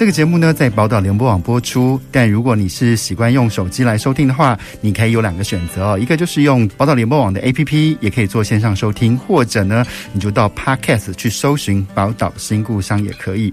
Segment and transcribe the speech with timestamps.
[0.00, 2.00] 这个节目呢，在宝岛联播网播出。
[2.10, 13.52] 但如果你是习惯用手机来收听的话，你可以有两个选择哦，一个就是用宝岛联播网的 APP，也可以做线上收听；或者呢，你就到 Podcast 去搜寻宝岛新故乡也可以。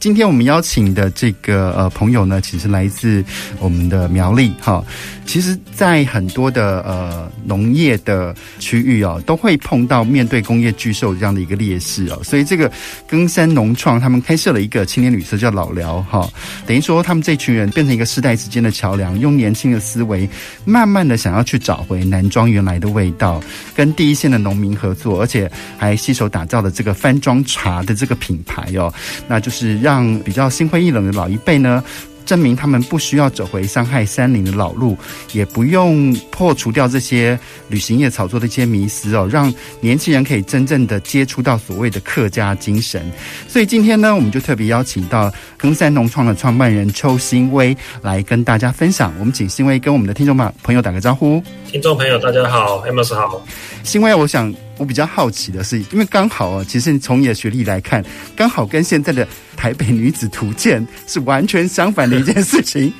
[0.00, 3.22] 今天我们邀请的这个呃朋友呢，其实来自
[3.58, 4.82] 我们的苗栗哈。
[5.26, 12.18] 其实，在很多的呃农业的区域哦，都会碰到面对工业巨兽这样的一个劣势哦。
[12.24, 12.72] 所以，这个
[13.06, 16.28] 耕山农创他们开设了一个青年旅社，叫老寮哈。
[16.66, 20.28] 等于说，他们这群人变成一个世代之间的桥梁，用年轻的思维，
[20.64, 23.40] 慢慢的想要去找回南庄原来的味道，
[23.76, 28.92] 跟第一线的农民合作，而且还携手打造了这个番庄茶的这个品牌哦。
[29.28, 29.89] 那就是让。
[29.90, 31.82] 让比较心灰意冷的老一辈呢，
[32.24, 34.96] 证明他们不需要走回伤害山林的老路，
[35.32, 43.02] 也不用破除掉这些旅行业炒作的一些迷思哦，让年轻人可以真正的接触到所谓的客家精神。
[43.48, 49.12] 所以今天呢，我们就特别邀请到耕山农创的创办人邱新威来跟大家分享。
[49.18, 51.42] 我们请新威跟我们的听众朋友打个招呼。
[51.66, 53.44] 听众朋友，大家好，Amos 好。
[53.82, 54.69] 新威，我想。
[54.80, 58.02] 我比较好奇的是，因为刚好啊，其实从你的学历来看，
[58.34, 62.90] 刚好跟现在的台北女子图鉴是完全相反的一件事情。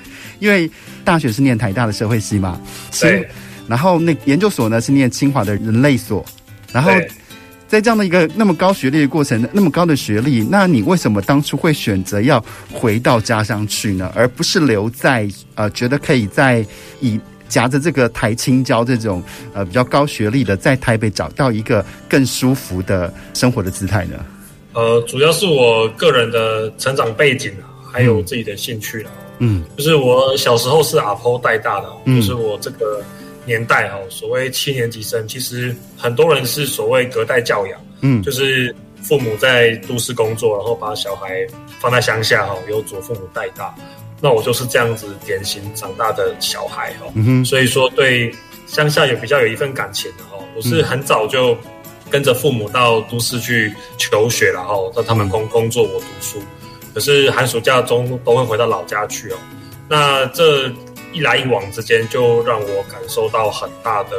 [0.41, 0.70] 因为
[1.05, 2.61] 大学是念台大的社会系嘛，
[3.00, 3.27] 对。
[3.67, 6.22] 然后那研究所呢是念清华的人类所，
[6.70, 6.92] 然后
[7.67, 14.12] 在这样的一个那么高学历的过程，那么高的学历，那你为什么当初会选择要回到家乡去呢？
[14.15, 16.62] 而不是留在呃，觉得可以在
[17.00, 17.19] 以。
[17.50, 19.22] 夹着这个台青椒这种
[19.53, 24.25] 呃比较高学历的，在台北找到一个更舒服的生活的姿态呢？
[24.72, 29.11] 呃，主要是我个人的成长背景啊，还有自己的兴趣啊。
[29.41, 33.03] 嗯，就是我小时候是阿婆带大的，嗯，就是我这个
[33.44, 38.72] 年代哈，所谓七年级生，其实很多人是所谓隔代教养，嗯，就是
[39.03, 41.44] 父母在都市工作，然后把小孩
[41.81, 43.75] 放在乡下哈，由祖父母带大。
[44.20, 48.31] 那我就是这样子典型长大的小孩哦，所以说对
[48.66, 50.44] 乡下也比较有一份感情的哦。
[50.54, 51.56] 我是很早就
[52.10, 56.38] 跟着父母到都市去求学，然后让他们工工作，我读书。
[56.92, 59.36] 可是寒暑假中都会回到老家去哦。
[59.88, 60.69] 那这
[61.12, 64.10] 一来一往之间，就让我感受到很大的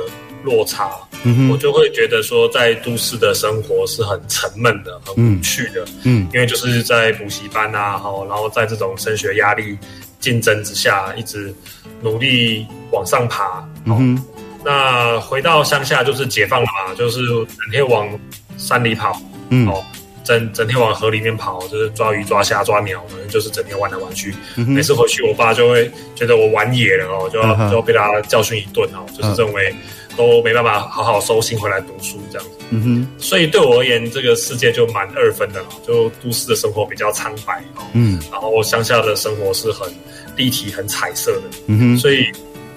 [0.43, 0.91] 落差。
[1.23, 5.85] 嗯，我就会觉得说，在都市的生活是很沉闷的，很无趣的。
[6.03, 9.77] 嗯，因为就是在补习班啊，好，然后在这种升学压力、
[10.19, 11.53] 竞争之下，一直
[12.01, 13.63] 努力往上爬。
[13.85, 14.19] 嗯，
[14.65, 18.09] 那回到乡下就是解放了嘛，就是整天往
[18.57, 19.21] 山里跑。
[19.49, 19.83] 嗯，哦，
[20.23, 24.33] 整整天往河里面跑，就是抓鱼、抓虾、抓鸟，反正就是整天玩来玩去。
[24.55, 24.67] 嗯。
[24.67, 29.71] 每次回去，我爸就会觉得我玩野了哦，就要就要被他教训一顿哦，就是认为。
[30.17, 32.47] 都没办法好好收心回来读书这样。
[32.47, 37.63] 子，嗯哼，所以对我而言，这个世界就蛮二分的，就都市的生活比较苍白，
[37.93, 39.91] 嗯，然后乡下的生活是很
[40.35, 42.25] 立体、很彩色的，嗯哼，所以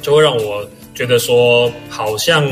[0.03, 2.45] 就会让我觉得说，好像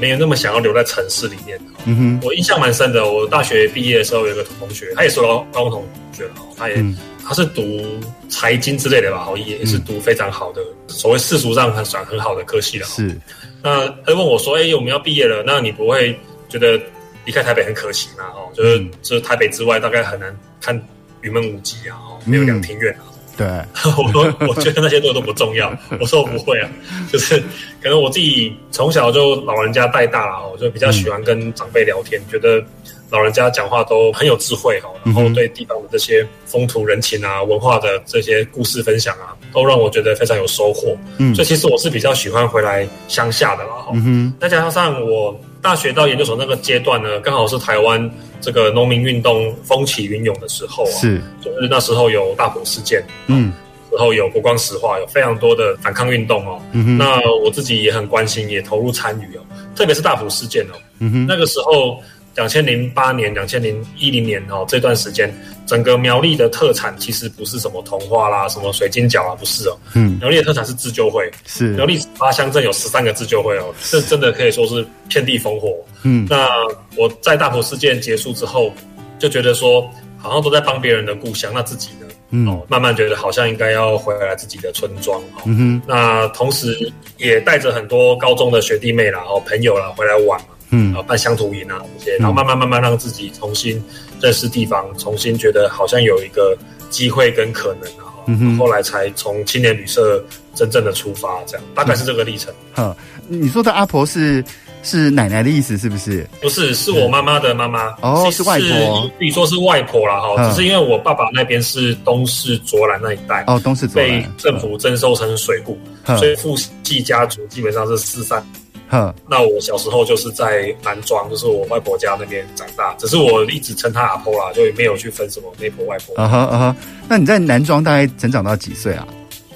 [0.00, 6.96] 没有那么想要留在城市里面，嗯哼，我印象蛮深的，我大学毕业的时候有一个同学，他也是高高中同学，他也、嗯、
[7.28, 8.00] 他是读
[8.30, 13.14] 财经之类的吧，好也是读非常好的，嗯、所谓世俗上很算很好的科系的，是。
[13.62, 16.18] 那他问我说：“哎、欸，我们要毕业了，那你不会
[16.48, 16.80] 觉得
[17.26, 18.24] 离开台北很可惜吗？
[18.34, 20.74] 哦，就是就是台北之外，大概很难看
[21.20, 23.00] 云门舞集啊，哦，没有两庭院啊。
[23.02, 23.46] 嗯”对，
[24.02, 25.70] 我说我觉得那些都都不重要。
[26.00, 26.68] 我说我不会啊，
[27.12, 27.38] 就是
[27.82, 32.64] 可能我自己从小就老人家带大了，我就比较喜欢跟长辈聊天，嗯，觉得
[33.10, 40.96] 老人家讲话都很有智慧哈，然后对地方的这些风土人情啊、文化的这些故事分享啊，都让我觉得非常有收获。
[41.18, 43.92] 嗯，所以其实我是比较喜欢回来乡下的啦哈。
[43.94, 48.10] 嗯哼，再加上我大学到研究所那个阶段呢，刚好是台湾。
[48.40, 53.52] 这个农民运动风起云涌的时候啊，是就是那时候有大埔事件，嗯，
[53.90, 56.62] 然后有国光石化，有非常多的反抗运动哦。
[56.70, 59.40] 嗯哼，那我自己也很关心，也投入参与哦，
[59.74, 60.78] 特别是大埔事件哦。
[61.00, 62.00] 嗯哼，那个时候。
[62.38, 65.28] 两千零八年、两千零一零年哦，这段时间，
[65.66, 69.76] 整个苗栗的特产其实不是什么童话啦、什么水晶饺啊，不是哦。
[69.96, 71.70] 嗯，苗栗的特产是自救会，是。
[71.70, 75.74] 苗栗八乡镇有十三个自救会哦，这真的可以说是遍地烽火。
[76.04, 76.48] 嗯，那
[76.96, 78.72] 我在大埔事件结束之后，
[79.18, 79.82] 就觉得说，
[80.16, 93.82] 好像都在帮别人的故乡，那自己呢，嗯，哦，慢慢觉得好像应该要回来自己的村庄，哦，嗯哼，那同时也带着很多高中的学弟妹啦，哦，朋友啦回来玩嘛，嗯，啊，办乡土营啊这些，然后慢慢慢慢让自己重新
[94.20, 96.56] 认识地方，重新觉得好像有一个
[96.90, 100.24] 机会跟可能啊，嗯，后来才从青年旅社
[100.54, 102.52] 真正的出发，这样大概是这个历程。
[102.76, 102.94] 嗯，
[103.26, 104.44] 你说的阿婆是？
[104.80, 106.26] 是奶奶的意思是不是？
[106.40, 107.88] 不是，是我妈妈的妈妈。
[108.00, 109.10] 哦，是外婆。
[109.18, 113.42] 可以说是外婆啦哈，只是因为我爸爸那边是东市卓兰那一带。
[113.48, 115.76] 哦，东市卓兰被政府征收成水库，
[116.16, 118.42] 所以父系家族基本上是四散。
[118.88, 122.94] 哼，那我小时候就是在南庄，就是我外婆家那边长大。
[122.94, 126.14] 只是我一直称她阿婆啦，就也没有去分什么内婆外婆。
[126.16, 126.76] 啊哈啊哈，
[127.08, 129.06] 那你在南庄大概成长到几岁啊？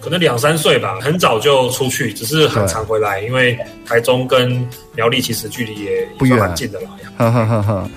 [0.01, 3.57] 可能两三岁吧，很早就出去，只是很常回来，因为
[3.87, 6.91] 台中跟苗栗其实距离也不远，蛮近的啦。
[7.17, 7.91] 哈哈哈哈。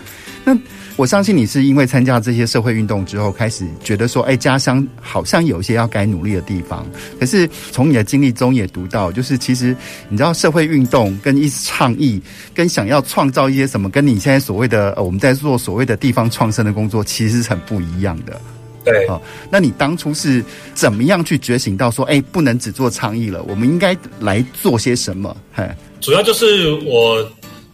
[0.43, 0.55] 那
[0.97, 6.87] 我相信你是因为参加这些社会运动之后，开始觉得说，哎，家乡好像有一些要该努力的地方。
[7.19, 9.75] 可是从你的经历中也读到，就是其实
[10.07, 12.21] 你知道，社会运动跟一倡议，
[12.53, 18.39] 跟想要创造一些什么，跟你现在所谓的呃我们在做所谓的地方创生的工作，其实是很不一样的。
[18.85, 20.41] 对，好，那你当初是
[20.73, 25.35] 怎么样去觉醒到说，哎，不能只做倡议了，我们应该来做些什么？
[25.51, 25.67] 嘿，
[25.99, 27.27] 主要就是我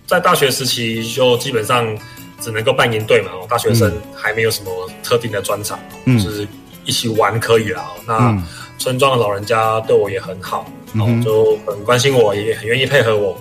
[0.07, 1.85] 在大学时期就基本上
[2.41, 6.45] 只能够扮演队嘛，大学生还没有什么特定的专长，嗯，就是
[6.83, 7.85] 一起玩可以啦。
[8.05, 8.35] 那
[8.77, 13.37] 村庄的老人家对我也很好，嗯，就很关心我，也很愿意配合我。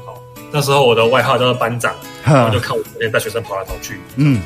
[0.52, 1.94] 那时候我的外号叫做班长，
[2.24, 4.40] 然后就看我这些大学生跑来跑去，嗯。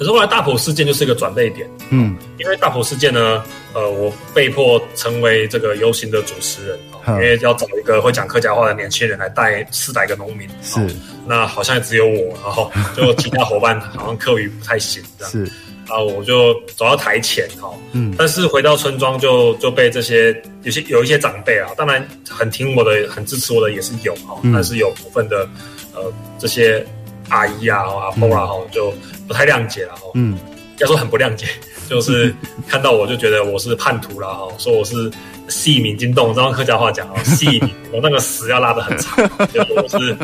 [0.00, 3.44] 可是后来大埔事件就是一个转捩点，嗯，因为大埔事件呢，
[3.74, 10.80] 呃，我被迫成为这个游行的主持人，因为要找一个会讲客家话的年轻人来带四百个农民，是，
[11.26, 15.44] 那好像只有我， 然后就其他伙伴好像课语不太行，这样，是，
[15.86, 25.46] 啊，我就走到台前，哈，嗯，但是回到村庄就就被这些有些有一些长辈啊，当然很听我的、很支持我的也是有哈，但是有部分的
[25.94, 26.82] 呃这些
[27.30, 28.92] 阿姨啊、阿婆啊，哈，就。
[29.30, 30.36] 不太谅解了哈，嗯，
[30.78, 31.46] 要说很不谅解，
[31.88, 32.34] 就是
[32.66, 35.08] 看到我就觉得我是叛徒了哈，说我是
[35.46, 39.24] 戏民惊动，这样客家话讲啊，细民， 我那个屎要拉得很长，
[39.54, 40.16] 就是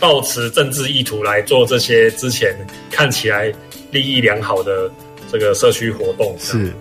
[0.00, 2.56] 抱持政治意图来做这些之前
[2.90, 3.52] 看起来
[3.90, 4.90] 利益良好的
[5.30, 6.72] 这个社区活动，是，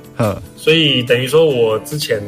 [0.56, 2.24] 所以等于说我之前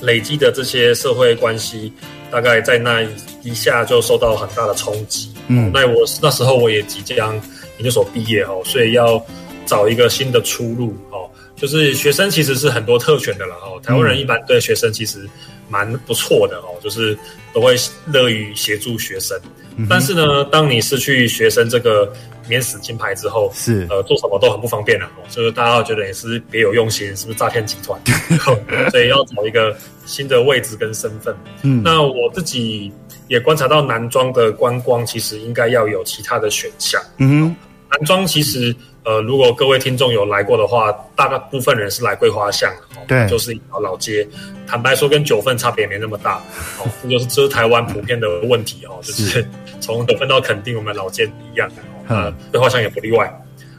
[0.00, 1.92] 累积的这些社会关系，
[2.28, 3.06] 大概在那
[3.44, 7.40] 一下就受到很大的冲击，嗯，那我那时候我也即将。
[7.78, 9.24] 研究所毕业哦，所以要
[9.64, 11.30] 找一个新的出路哦。
[11.54, 13.80] 就是学生其实是很多特权的了哦。
[13.84, 15.30] 台湾人一般对学生其实
[15.68, 17.16] 蛮不错的哦，就是
[17.52, 19.40] 都会乐于协助学生。
[19.88, 22.10] 但是呢，当你失去学生这个
[22.48, 25.20] 免死金牌之后，是呃做什么都很不方便了啊。
[25.28, 28.00] 就是大家觉得也是别有用心，是不是诈骗集团？
[28.90, 29.76] 所以要找一个
[30.06, 31.34] 新的位置跟身份。
[31.62, 32.92] 嗯，那我自己
[33.28, 37.00] 也观察到南庄的观光其实应该要有其他的选项。
[37.18, 37.54] 嗯。
[37.90, 38.76] 南庄其实，
[39.08, 42.70] 呃，如果各位听众有来过的话，大部分人是来桂花巷，
[43.06, 44.28] 对，就是一条老街。
[44.66, 46.36] 坦白说，跟九份差别也没那么大，
[46.78, 49.48] 哦，这就是这是台湾普遍的问题哦，就是
[49.80, 51.66] 从九份到垦丁，我们老街一样，
[52.06, 53.34] 呃，桂花巷也不例外。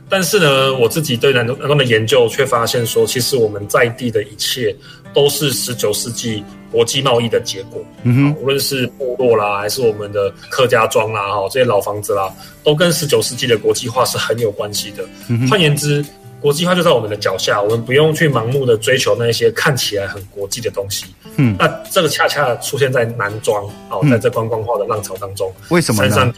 [0.10, 4.76] 但是呢，我自己对南南方的研究却发现说，其实我们在地的一切
[5.14, 7.84] 都是十九世纪国际贸易的结果。
[8.04, 12.32] 嗯哼，无论是部落啦，还是我们的客家庄啦，哈，这些老房子啦，
[12.64, 15.04] 都跟十九世纪的国际化是很有关系的。
[15.28, 16.06] 嗯，换言之，
[16.40, 21.06] 国际化就在我们的脚下，我们不用去盲目的追求那些看起来很国际的东西。
[21.36, 26.10] 嗯，那这个恰恰出现在南庄，哦，在这观光化的浪潮当中，为什么呢？
[26.10, 26.34] 山上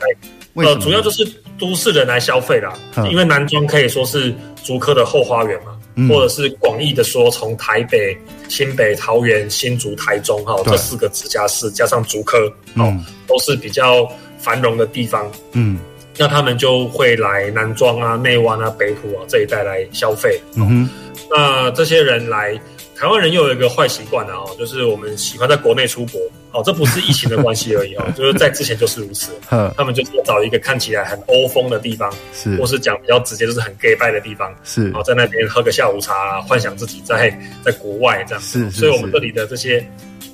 [0.54, 1.26] 呃，主要就是
[1.58, 4.36] 都市人来消费啦，嗯、因为南庄可以说是
[4.66, 8.18] 竹科的后花园嘛，嗯、或者是广义的说，从台北、
[8.48, 12.38] 新北、桃园、新竹、台中哈对这四个直辖市加上竹科，
[12.76, 14.08] 哦，嗯、都是比较
[14.38, 15.32] 繁荣的地方。
[15.54, 15.78] 嗯，
[16.18, 20.42] 那他们就会来南庄啊、内湾啊、北埔啊这一带来消费。
[20.56, 20.90] 嗯哼，
[21.30, 22.60] 那这些人来。
[23.02, 29.32] 台湾人又有一个坏习惯啊，就是我们喜欢在国内出国，哦，这不是疫情的关系而已哦， 就是在之前就是如此。
[29.76, 38.44] 他们就是找一个看起来很欧风的地方，是，或是讲比较直接，就是很 gay 拜的地方，是，在那边喝个下午茶，幻想自己在 在国外这样。
[38.44, 39.84] 是，所以我们这里的这些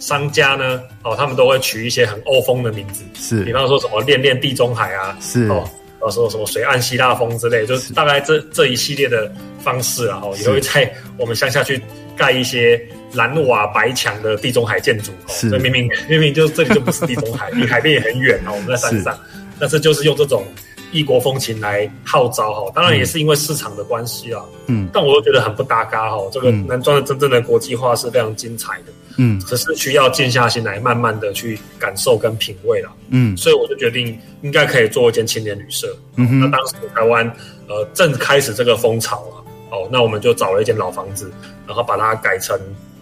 [0.01, 5.65] 商家呢，哦，他们都会取一些很欧风的名字，是，比方说什么恋恋地中海啊，是，哦，
[6.11, 9.31] 说什么水岸希腊风之类，就是大概这这一系列的
[9.63, 11.81] 方式啊，哦，也会在我们乡下去。
[12.17, 12.81] 盖一些
[13.13, 18.51] 蓝瓦白墙的地中海建筑，是所以明明明明就这里就不是地中海，离海边也很远哦。
[18.53, 19.19] 我们在山上，是
[19.59, 20.43] 但是就是用这种
[20.91, 24.41] 异国风情来号召哈，当然也是因为市场的关系啊。
[24.67, 26.17] 嗯，但我又觉得很不搭嘎哈。
[26.31, 28.93] 这个男装的真正的国际化是非常精彩的。
[29.19, 32.91] 嗯，只是需要静下心来，慢慢的去感受跟品味了。
[33.09, 35.97] 嗯，所以我就决定应该可以做一间青年旅社。
[36.17, 37.25] 嗯哼，那当时台湾
[37.67, 41.31] 呃正开始这个风潮啊，哦，那我们就找了一间老房子，
[41.65, 42.57] 然后把它改成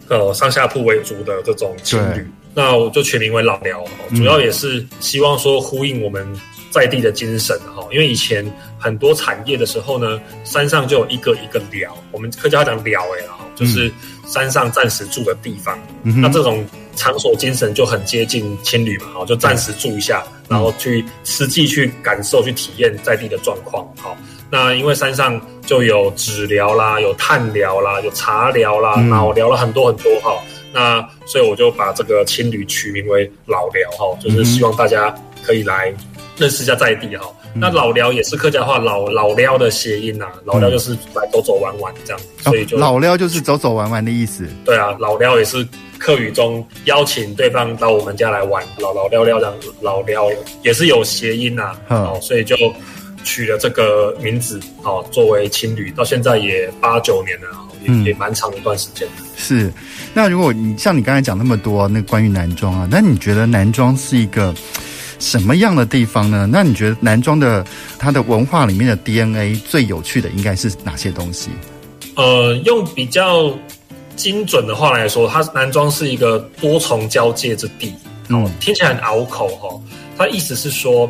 [0.09, 2.25] 呃上下铺为主的这种青旅。
[2.53, 3.83] 那我就取名为老寮，
[4.15, 6.25] 主要也是希望说呼应我们
[6.71, 7.85] 在地的精神哈。
[7.91, 13.91] 因为以前很多产业的时候呢，山上就有一个一个寮，我们客家话讲寮哎，哈，就是
[14.25, 15.77] 山上暂时住的地方。
[16.01, 23.85] 那这种场所精神就很接近青旅嘛，哈，就暂时住一下，然后去实际去感受、去体验在地的状况。
[23.97, 24.15] 好，
[24.49, 30.37] 那因为山上就有纸疗啦，有炭疗啦，有茶疗啦，老寮了很多很多哈。
[30.73, 35.93] 那所以我就把这个青旅取名为老寮哈，就是希望大家可以来
[36.37, 37.25] 认识一下在地哈。
[37.53, 44.45] 嗯、那老寮也是客家话老老撩的谐音呐、啊，老寮就是来走走玩玩这样，所以就、哦、老寮就是走走玩玩的意思。
[44.65, 45.65] 对啊，老寮也是
[45.97, 50.29] 客语中邀请对方到我们家来玩，老老聊聊这样，老寮
[50.61, 52.53] 也是有谐音呐、啊，哦、嗯，所以就
[53.25, 57.47] 取了这个名字哦，作为青旅，到现在也八九年了。
[57.87, 59.23] 嗯，也蛮长一段时间的。
[59.37, 59.71] 是，
[60.11, 64.51] 那如果你像你刚才讲那么多，那关于男装啊，那你觉得男装是一个
[65.19, 66.49] 什么样的地方呢？
[66.51, 67.63] 那你觉得男装的
[67.99, 71.51] 它的文化里面的 DNA 最有趣的应该是哪些东西？
[72.15, 73.55] 呃，用比较
[74.15, 77.93] 精准的话来说，它男装是一个多重交界之地。
[78.29, 79.81] 嗯，听起来很拗口哈、哦。
[80.17, 81.07] 它意思是说，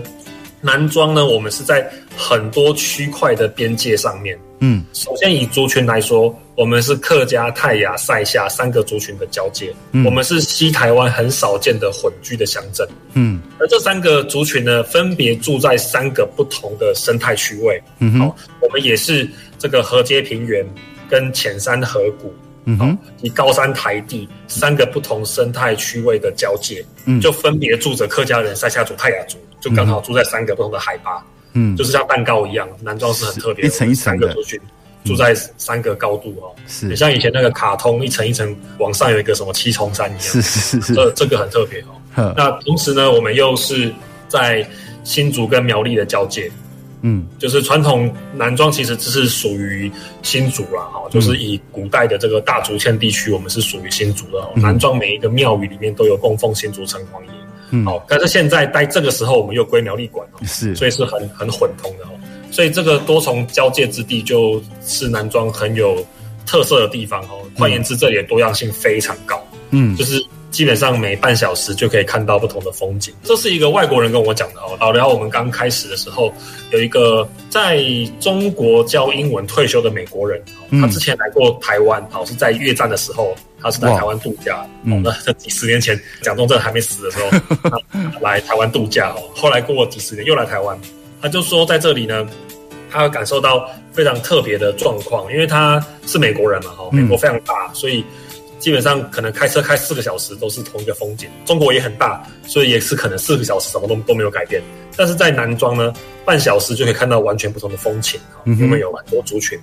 [0.65, 4.35] 南庄呢，我们是在很多区块的边界上面。
[4.61, 9.71] 嗯，首先以族群来说，我们是客家、泰雅、赛夏三个族群的交界。
[9.91, 12.87] 嗯，我们是西台湾很少见的混居的乡镇。
[13.13, 17.79] 嗯，而这三个族群呢，分别住在三个不同的生态区位。
[17.99, 19.29] 嗯哼，好，我们也是
[19.59, 20.65] 这个河街平原
[21.07, 22.33] 跟浅山河谷，
[22.65, 26.83] 嗯哼，以高山台地三个不同生态区位的交界。
[27.05, 31.23] 嗯，就分别住着客家人、塞夏族、泰雅族，就刚好住在三个不同的海拔。
[31.53, 34.59] 嗯，就是像蛋糕一样，南庄是很特别的，一层一层的族群
[35.05, 42.33] 住在三个高度哦，是，也像以前那个卡通一层一层往上有一个什么七重山一样，是是是是，这这个很特别哦。
[42.35, 43.93] 那同时呢，我们又是
[44.27, 44.67] 在
[45.03, 46.51] 新竹跟苗栗的交界，
[47.07, 49.91] 嗯，就是传统男装其实只是属于
[50.23, 54.43] 新竹啦，哈，就是以古代的这个大竹堑地区，我们是属于新竹的。
[54.55, 57.29] 嗯、男装每一个庙宇里面都有供奉新竹城隍爷。
[57.69, 62.17] 嗯，好，但是现在在这个时候，我们又归苗栗管哦，是，所以是很很混同的哦，
[62.49, 66.03] 所以这个多重交界之地就是男装很有
[66.43, 67.37] 特色的地方哦。
[67.55, 70.19] 换言之，这里的多样性非常高，嗯，就是
[70.55, 73.13] 基本上每半小时就可以看到不同的风景。
[73.23, 74.77] 这是一个外国人跟我讲的哦。
[74.79, 76.33] 老寮我们刚开始的时候，
[76.71, 77.83] 有一个在
[78.21, 80.41] 中国教英文退休的美国人，
[80.79, 83.35] 他之前来过台湾，哦，是在越战的时候。
[83.61, 87.31] 他是在台湾度假，嗯，那这几十年前蒋中正还没死的时候，
[88.13, 89.23] 他来台湾度假哦。
[89.33, 90.77] 后来过几十年又来台湾，
[91.19, 92.27] 他就说在这里呢，
[92.91, 98.05] 他感受到非常特别的状况，因为他是美国人嘛，哈，美国非常大，所以
[98.59, 101.29] 基本上可能开车开四个小时都是同一个风景。
[101.45, 104.61] 中国也很大，所以也是可能四个小时什么都都没有改变。
[104.97, 105.93] 但是在南庄呢，
[106.23, 109.59] 半小时就可以看到完全不同的风情，因为有很多族群，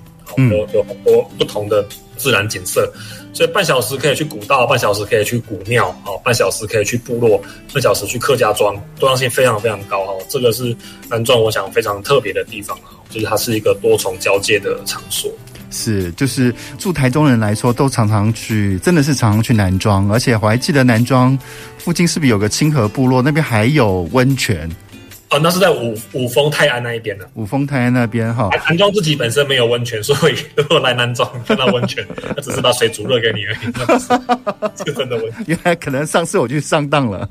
[0.51, 1.85] 有有很多不同的
[2.17, 2.93] 自然景色。
[3.33, 7.41] 所以半小时可以去古道，半小时可以去古庙，哦，半小时可以去部落，
[7.73, 10.13] 半小时去客家庄，多样性非常非常高哈。
[10.29, 10.77] 这个是
[11.09, 15.33] 南庄，我想非常特别的地方啊，就是它是一个多重交界的场所。
[15.73, 21.37] 是，就是住台中人来说，都常常去，真的是常常去南庄，而且我还记得南庄
[21.79, 24.71] 附近是不是有个清河部落，那边还有温泉。
[25.31, 27.27] 哦，那是在五五峰泰安那一边的。
[27.33, 33.73] 五峰泰安那边哈，南庄自己本身没有温泉，所以如果来南庄看到温泉， 他只是把水煮热给你而已。
[34.77, 35.45] 这个真的温泉。
[35.47, 37.27] 原来可能上次我去上当了，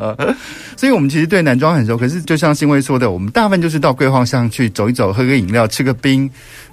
[0.76, 1.96] 所以我们其实对南庄很熟。
[1.96, 6.28] 可是就像新威说的，我们大部分就是到桂花巷去走一走，喝个饮料，吃个冰。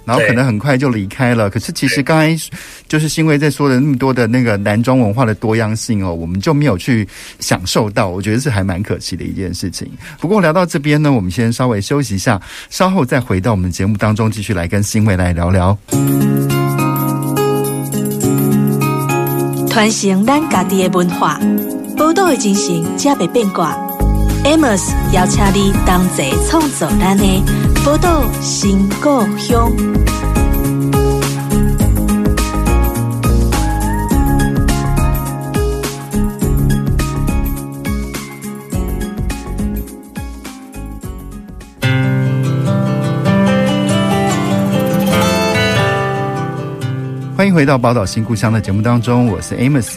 [0.05, 1.49] 然后可能很快就离开了。
[1.49, 2.35] 可是其实刚才
[2.87, 7.07] 就是新威在说的那么多的那个男装文化的多样性哦，我们就没有去
[7.39, 9.89] 享受到，我觉得是还蛮可惜的一件事情。
[10.19, 15.77] 不过聊到这边呢，我们先稍微休息一下，稍后再回到我们节目当中，继续来跟新威来聊聊。
[19.69, 21.39] 传承咱家己的文化，
[21.95, 23.77] 报道的精神，才袂变卦。
[24.43, 24.81] Amos
[25.13, 27.23] 邀请你同齐创造咱的
[27.89, 29.75] 宝岛新故乡。
[47.39, 49.93] 欢迎回到宝岛新故乡的节目当中，我是 Amos。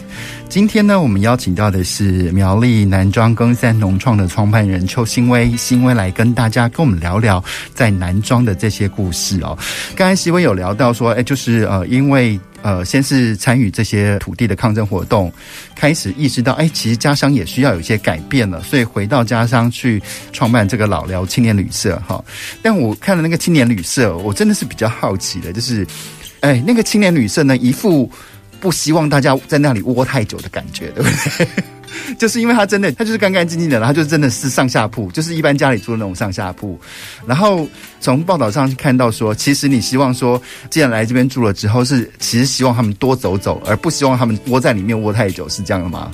[0.47, 9.57] 今天呢，我们邀请到的是苗栗南庄耕三农创的创办人邱新威，新威来跟大家跟我们聊聊在南庄的这些故事哦。
[9.93, 15.29] 刚才新威有聊到说，哎，就是呃，因为呃，先是参与这些土地的抗争活动，
[15.75, 22.23] 开始意识到，哎，其实家乡也需要有一些改变了，所以回到家乡去创办这个老寮青年旅社哈。
[22.61, 25.85] 但我看了那个青年旅社，我真的是比较好奇的，就是。
[26.43, 28.09] 哎，那个青年旅社呢，一副
[28.59, 31.47] 不希望大家在那里窝太久的感觉，对不对？
[32.17, 36.77] 就是因为他真的，他就是干干净净的，然后就真的是上下铺，就是一般家里住的那种上下铺。
[37.25, 37.65] 然后
[38.01, 46.11] 从报道上去看到说，其实你希望说，既然来这边住了之后，是其实希望他们多走走，而不希望他们窝在里面窝太久，是这样的吗？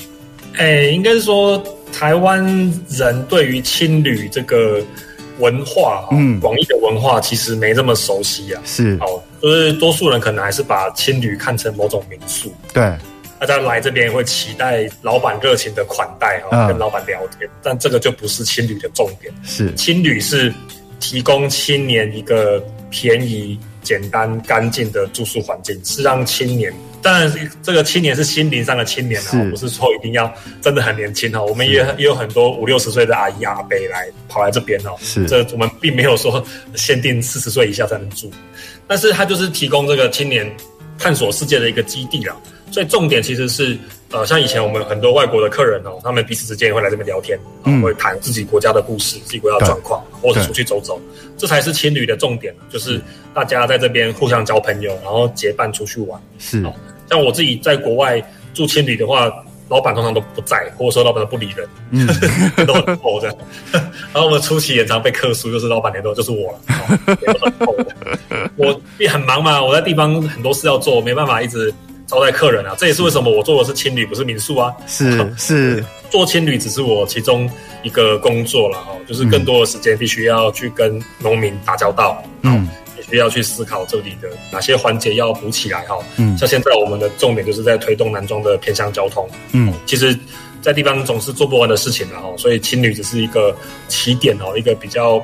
[0.58, 2.46] 哎，应该是说台湾
[2.88, 4.80] 人对于青旅这个。
[5.40, 8.62] 文化，嗯，广义的文化其实没这么熟悉啊。
[8.66, 12.54] 是，哦，就是多数人可能还是把青旅看成某种民宿。
[12.74, 12.96] 对，
[13.40, 17.50] 大家来这边会期待老板热情的款待，啊、哦，跟老板聊天。
[17.64, 19.34] 但这个就不是青旅的重点。
[19.44, 20.54] 是，青旅是
[21.00, 26.74] 提供青年一个便宜、简单、干净的住宿环境，是让青年。
[27.02, 31.42] 当然，这个青年是心灵上的青年啊，不是说一定要真的很年轻哈。
[31.42, 34.96] 我们也也有很多五六十岁的阿姨阿伯来跑来这边哦。
[35.00, 36.44] 是，这我们并没有说
[36.76, 38.32] 限定四十岁以下才能住，
[38.88, 40.50] 但是它就是提供这个青年
[40.98, 42.36] 探索世界的一个基地啦。
[42.72, 43.76] 所以重点其实是，
[44.12, 51.00] 呃，像以前我们很多外国的客人哦，他们彼此之间也会来这边聊天，嗯，会谈自己国家的故事、自己国家的状况，或者出去走走，
[51.38, 53.02] 这才是青旅的重点，就是
[53.34, 56.22] 大家在这边互相交朋友，然后结伴出去玩。
[56.38, 56.64] 是。
[57.10, 58.24] 像我自己在国外
[58.54, 59.32] 住青旅的话，
[59.68, 62.08] 老板通常都不在，或者说老板都不理人，嗯，
[62.68, 63.36] 都很厚这样。
[64.14, 66.60] 然后我们初期也常被客诉，就是老板联络就是我了。
[68.56, 71.74] 我也很忙嘛，我在地方很多事要做，没办法一直
[72.06, 72.76] 招待客人啊。
[72.78, 74.74] 这也是为什么我做的是青旅，不是民宿啊。
[74.88, 77.50] 是是， 做青旅只是我其中
[77.84, 82.24] 一个工作了哈，就是更多的时间必须要去跟农民打交道。
[82.42, 82.68] 嗯。
[83.10, 90.16] 需要去思考这里的哪些环节要补起来哈，嗯，像现在我们的重点就是在推动南庄的偏乡交通，嗯，其实，
[90.62, 93.56] 在地方总是做不完的事情了哈，所以青旅只是一个
[93.88, 95.20] 起点哦，一个比较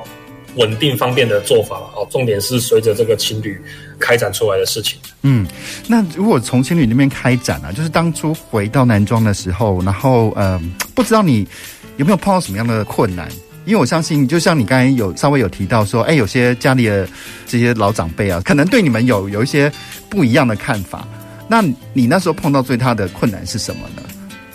[0.56, 3.60] 稳定方便的做法哦，重点是随着这个青旅
[4.00, 5.46] 开展出来的事情，嗯，
[5.86, 10.60] 那如果从青旅那边开展啊，就是当初回到南庄的时候，然后呃，
[10.92, 11.46] 不知道你
[11.96, 13.28] 有没有碰到什么样的困难？
[13.64, 17.08] 因为我相信，就像你刚才有稍微有提到说，哎，有些家里的
[17.46, 19.70] 这些老长辈啊，可能对你们有有一些
[20.08, 21.06] 不一样的看法。
[21.48, 24.02] 那你那时候碰到最大的困难是什么呢？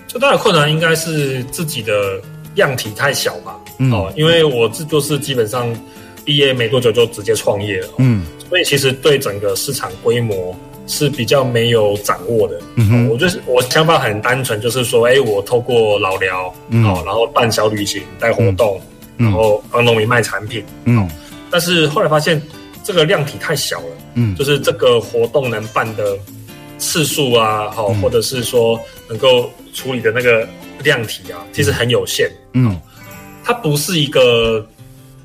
[0.08, 2.21] 最大的困难应该是自己的
[2.56, 3.58] 量体太小吧。
[3.80, 5.73] 嗯、哦，因为我这就是基本上
[6.23, 7.89] 毕业没多久就直接创业了。
[7.97, 10.56] 嗯，所以其实对整个市场规模
[10.88, 12.60] 是比较没有掌握的。
[12.76, 18.80] 嗯哼、哦，我就是我想法很单纯，就是说，哎，我透过老聊，嗯、哦，然后办小旅行带活动。
[18.80, 18.88] 嗯。
[19.20, 21.08] 然后帮农民卖产品，嗯，
[21.52, 22.41] 但是后来发现
[22.84, 26.17] 这个量体太小了，嗯，就是这个活动能办的
[26.80, 30.48] 次数啊，好，或者是说能够处理的那个
[30.82, 32.76] 量体啊，其实很有限，嗯，
[33.44, 34.67] 它不是一个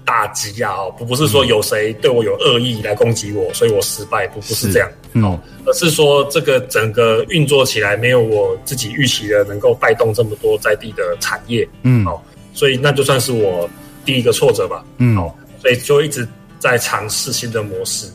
[0.07, 4.89] 打击啊，哦，不不是说有谁对我有恶意来攻击我，所以我失败，不不是这样，
[5.23, 12.19] 哦，而是说这个整个运作起来没有我自己预期的能够带动这么多在地的产业，嗯，哦，
[12.55, 13.69] 所以那就算是我。
[14.07, 16.25] 第一个挫折吧，嗯，哦，所以就一直
[16.61, 18.07] 在尝试新的模式，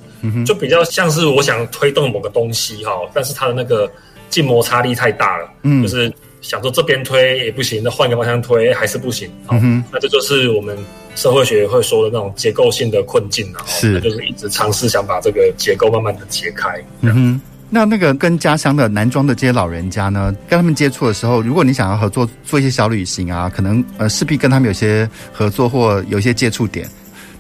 [0.45, 3.91] 就比较像是我想推动某个东西哈，但是它的那个
[4.29, 10.77] 静摩擦力太大了，嗯，就是想说这边推也不行，那换个方向推还是不行，嗯，那这就是我们
[11.15, 17.41] 社会学会说的那种结构性的困境啊，是，那就是一直尝试想把这个结构慢慢的解开，嗯哼。
[17.73, 26.85] 那那个跟家乡的南庄的这些老人家呢，跟他们接触的时候，如果你想要合作做一些小旅行啊，可能呃势必跟他们有些合作或有一些接触点，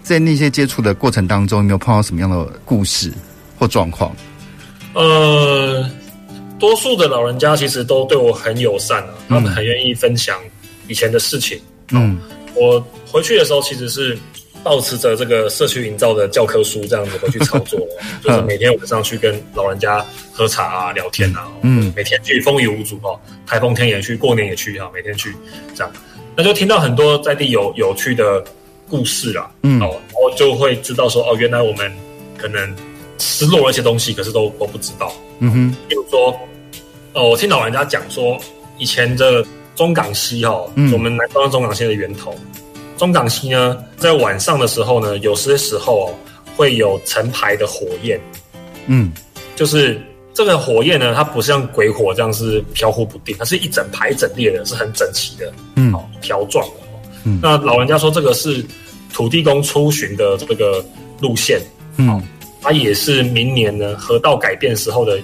[0.01, 3.11] 在那些接触的过程当中，有没有碰到什么样的故事
[3.59, 4.15] 或状况？
[4.93, 5.85] 呃，
[6.57, 10.37] 多数的老人家其实都对我很友善啊，他们很愿意分享
[10.87, 11.59] 以前的事情。
[11.91, 12.17] 嗯，
[12.55, 14.17] 我回去的时候其实是。
[14.63, 17.79] 保持着这个社区营造的教科书这样子回去操作，
[18.23, 25.35] 就是每天晚上去跟老人家喝茶啊、聊天啊，嗯，每天去风雨无阻哦，台风天也去，过年也去啊，每天去
[25.73, 25.91] 这样，
[26.35, 28.43] 那就听到很多在地有有趣的
[28.87, 31.91] 故事啦，嗯，哦，然后就会知道说，哦，原来我们
[32.37, 32.75] 可能
[33.17, 36.39] 失落了一些东西，可是都都不知道，嗯哼，比如说，
[37.13, 38.39] 哦，我听老人家讲说，
[38.77, 39.43] 以前的
[39.75, 40.51] 中港西哈，
[40.93, 42.35] 我们南方中港溪的源头。
[43.01, 46.15] 中港溪呢，在晚上的时候呢，有些时候
[46.55, 48.21] 会有成排的火焰，
[48.85, 49.11] 嗯，
[49.55, 49.99] 就是
[50.35, 56.73] 这个火焰呢，它不像鬼火这样是飘忽不定，它是一整排一整列的，是很整齐的，嗯，条状的。
[57.23, 58.63] 嗯，那老人家说这个是
[59.11, 60.85] 土地公出巡的这个
[61.19, 61.59] 路线，
[61.97, 62.21] 嗯，
[62.61, 65.19] 它也是明年呢河道改变时候的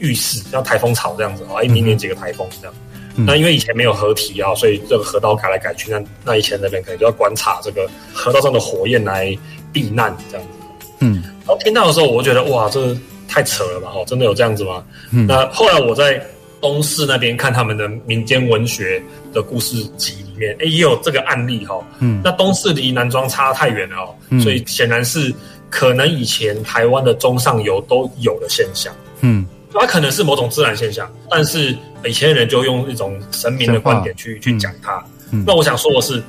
[0.00, 2.74] 预示，像台风潮这样子啊，哎，明年几个台风这样。
[2.91, 9.36] 嗯、那因为以前没有河堤啊，所以这个河道改来改去，那那以前的人可能就要观察这个河道上的火焰来
[9.72, 10.52] 避难这样子。
[11.00, 12.96] 嗯，然后听到的时候，我就觉得哇，这
[13.28, 13.90] 太扯了吧？
[13.94, 14.82] 哦，真的有这样子吗？
[15.10, 16.24] 嗯，那后来我在
[16.60, 21.78] 东势那边看他们的民间文学的故事集里面，哎，也有这个案例哈。
[21.98, 25.34] 嗯，那东势离南庄差太远了哦，嗯、所以显然是
[25.68, 28.94] 可能以前台湾的中上游都有的现象。
[29.20, 29.46] 嗯。
[29.74, 35.02] 它可能是某种自然现象，但是以前的人就用一种神明的观点去去讲它。
[35.30, 36.22] 嗯、那我想说的是，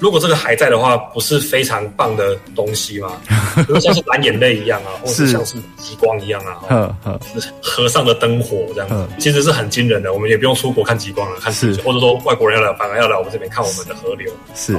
[0.00, 3.12] 如果这个还在的话，不是非常棒的东西吗？
[3.56, 7.20] 比如像是蓝眼泪一样啊，或者是像是极光一样啊，
[7.62, 10.12] 河上的灯火这样子，其实是很惊人的。
[10.12, 14.32] 我们也不用出国看极光了，看是或者说外国人要来，反而要来我们这边看我们的河流。
[14.54, 14.78] 是，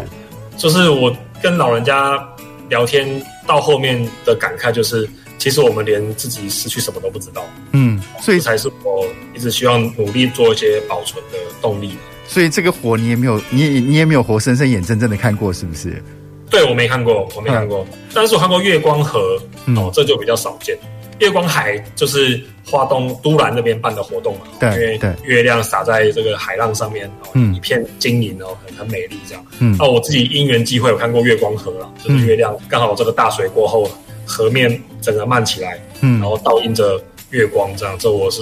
[0.57, 2.21] 就是我跟老人家
[2.67, 3.07] 聊天
[3.47, 5.09] 到后面的感慨就是。
[5.39, 11.93] 其实我们连自己失去什么都不知道，嗯，所以才是我一直希望努力做一些保存的动力。
[12.27, 16.03] 所以这个火你也没有，你也你也没有活生生眼睁睁的看过，是不是？
[16.49, 20.77] 对，我没看过，我没看过，嗯、但是我看过月光河，嗯、哦，这就比较少见。
[21.19, 29.45] 月光海就是花东都兰那边办的活动嘛，对，因为月亮洒在这个海浪上面，嗯，一片晶莹哦，很很美丽这样。
[29.59, 33.89] 嗯，那我自己因缘际会有看过月光河了，就是月亮刚好这个大水过后。
[34.29, 38.41] 河面整个漫起来，嗯，然后倒映着月光，这样，这我是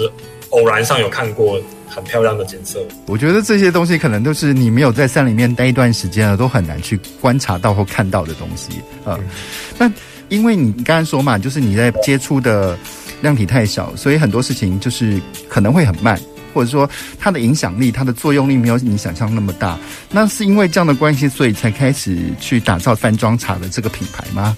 [0.49, 2.79] 偶然上有看过很漂亮的景色。
[3.05, 9.17] 我觉得这些东西可能都是你没有在山里面待一段时间了，都很难去观察到或看到的东西嗯、
[9.77, 9.89] 那
[10.27, 12.77] 因为你刚才说嘛，就是你在接触的
[13.21, 16.19] 量体太小，所以很多事情就是可能会很慢，
[16.53, 19.79] 或者说它的影响力、它的作用力没有你想象那么大。
[20.11, 24.57] 那是因为这样的关系，所以才开始去打造饭庄茶的这个品牌吗？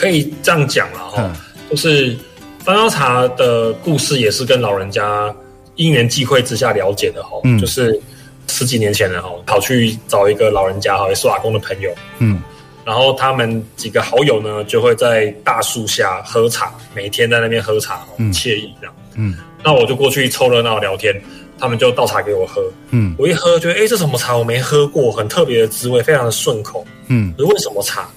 [0.00, 1.30] 可以这样讲了哈，
[1.68, 2.16] 就是
[2.64, 5.34] 番庄茶的故事也是跟老人家
[5.76, 8.00] 因缘际会之下了解的哈，嗯，就是
[8.48, 12.40] 十几年前了哈，跑去找一个老人家哈，也是我阿公的朋友，嗯，
[12.82, 21.14] 然后他们几个好友呢就会在大树下喝茶，每天在那边喝茶，嗯，惬意这样，嗯，那我就过去凑热闹聊天，
[21.58, 24.34] 他们就倒茶给我喝，嗯，我一喝觉得哎，这什么茶？
[24.34, 28.08] 我没喝过，很特别的滋味，非常的顺口，嗯，可是为什么茶？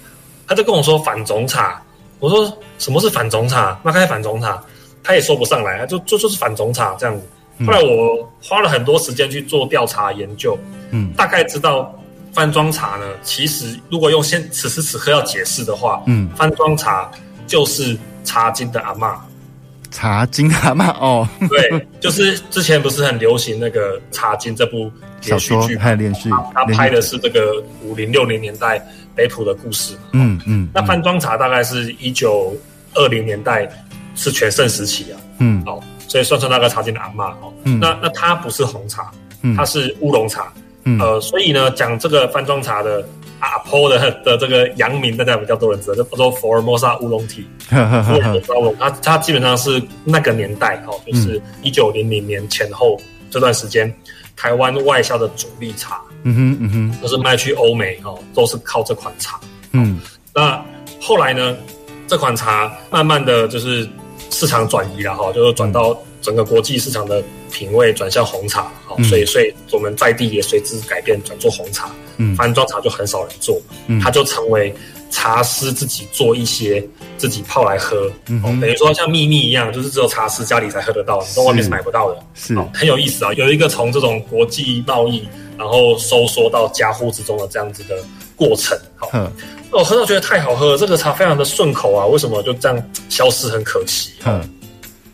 [0.54, 1.82] 他就跟我说反总茶，
[2.20, 3.76] 我说什么是反总茶？
[3.82, 4.64] 那开反总茶，
[5.02, 7.28] 他也说不上来，就就就是反总茶这样子。
[7.66, 10.56] 后来我花了很多时间去做调查研究，
[10.92, 11.92] 嗯，大概知道
[12.34, 17.10] 翻装茶呢，其实如果用现此时此刻要解释的话，嗯，翻装茶
[17.48, 19.16] 就是茶经的阿嬷，
[19.94, 24.92] 茶金的阿嬷哦，对，就是之前不是很流行那个茶金这部
[25.24, 28.86] 连续剧，拍连续，他拍的是这个五零六零年代。
[29.16, 32.52] 北埔的故事，嗯嗯，嗯，那番庄茶大概是一九
[32.96, 33.70] 二零年代
[34.16, 39.12] 是全盛时期啊，嗯，哦，所以算算那个茶金的阿嬷哦，嗯，那那它不是红茶，
[39.44, 40.52] 嗯，它是乌龙茶，
[40.86, 43.08] 嗯，呃，所以呢，讲这个番庄茶的
[43.44, 48.02] 阿婆的的这个洋名，大家比较多人知道，就叫做福尔摩沙乌龙体，福尔
[48.32, 52.98] 摩沙乌龙，它它基本上是那个年代哦，就是一九零零年前后
[53.30, 53.94] 这段时间，
[54.38, 56.02] 台湾外销的主力茶。
[56.26, 59.38] 嗯哼嗯哼，都是卖去欧美哦，都是靠这款茶。
[59.74, 60.00] 嗯，
[60.34, 60.64] 那
[61.02, 61.58] 后来呢，
[62.08, 63.86] 这款茶慢慢的就是
[64.30, 71.90] 市场转移了哈，就是转到整个国际市场的品味转向红茶，好，所以所以我们在地也随之改变转做红茶。
[72.18, 74.74] 嗯，番庄茶就很少人做，嗯，它就成为
[75.10, 76.84] 茶师自己做一些
[77.18, 82.20] 自己泡来喝，嗯，等于说像秘密一样，就是只有茶师家里才喝得到，你在外面是买不到的。
[82.34, 85.28] 是，很有意思啊，有一个从这种国际贸易。
[85.56, 87.96] 然后收缩到家户之中的这样子的
[88.36, 89.08] 过程，好，
[89.72, 93.48] 那我喝到觉得太好喝了，这个茶非常的顺口啊，为什么就这样消失？
[93.50, 94.14] 很可惜。
[94.26, 94.42] 嗯，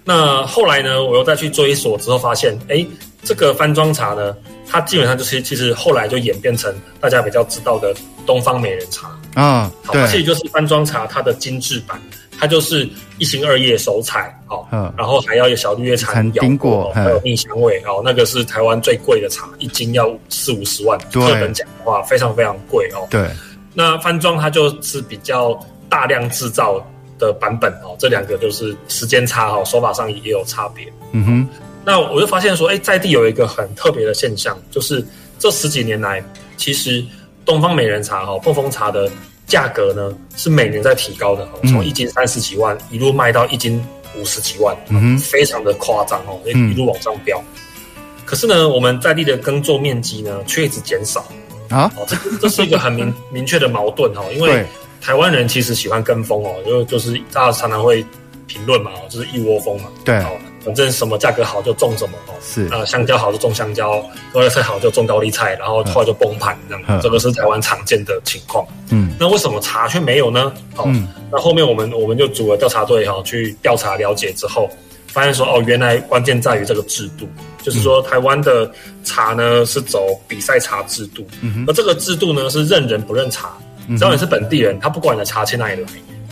[0.06, 2.84] 那后来呢，我又再去追索之后发现，哎，
[3.24, 4.36] 这个番庄茶呢，
[4.68, 7.94] 它基本上就是其实后来就演变成大家比较知道的
[8.26, 12.00] 东方美人茶啊，对，其实就是番庄茶它的精致版。
[12.42, 14.66] 它就是一心二叶手采，哦，
[14.98, 23.06] 然后还要有小绿叶蝉咬过，还有蜜香味，哦，那个是台湾最贵的茶，一斤要四五十万，特本讲的话非常非常贵哦。
[23.10, 23.28] 对，
[23.74, 25.54] 那番庄它就是比较
[25.90, 26.82] 大量制造
[27.18, 30.90] 的版本哦，这两个就是时间差哈，手法上也有差别。
[31.12, 31.48] 嗯哼，
[31.90, 35.04] 那我就发现说，哎，在地有一个很特别的现象，就是
[35.40, 36.24] 这十几年来，
[36.56, 37.04] 其实
[37.44, 39.10] 东方美人茶哈，凤峰茶的。
[39.50, 43.84] 价格呢是每年在提高的，从一斤三十几万一路卖到一斤
[44.16, 47.44] 五十几万，嗯，非常的夸张哦，一路往上飙。
[48.26, 51.26] 可是呢，我们在地的耕作面积呢，却一直减少
[51.70, 51.92] 啊！
[51.98, 54.64] 哦，这这是一个很明明确的矛盾哦，因为
[55.02, 58.06] 台湾人其实喜欢跟风哦，就就是大家常常会
[58.46, 60.38] 评论嘛，就是一窝蜂嘛，对，哦，
[60.70, 62.68] 反正什么价格好就种什么哦，是。
[62.68, 68.66] 啊，香蕉好就种香蕉，高丽菜好就种高丽菜，然后后来就崩盘这样，这个是台湾常见的情况。
[68.92, 70.54] 嗯，那为什么茶却没有呢？
[70.76, 70.88] 好，
[71.32, 74.70] 那后面我们我们就组了调查队哈，去调查了解之后，
[75.08, 77.28] 发现说哦，原来关键在于这个制度。
[77.62, 78.72] 就是说，台湾的
[79.04, 83.52] 茶呢是走比赛茶制度，嗯，而这个制度呢是认人不认茶，
[83.90, 85.88] 只要你是本地人，他不管你的茶去哪里来，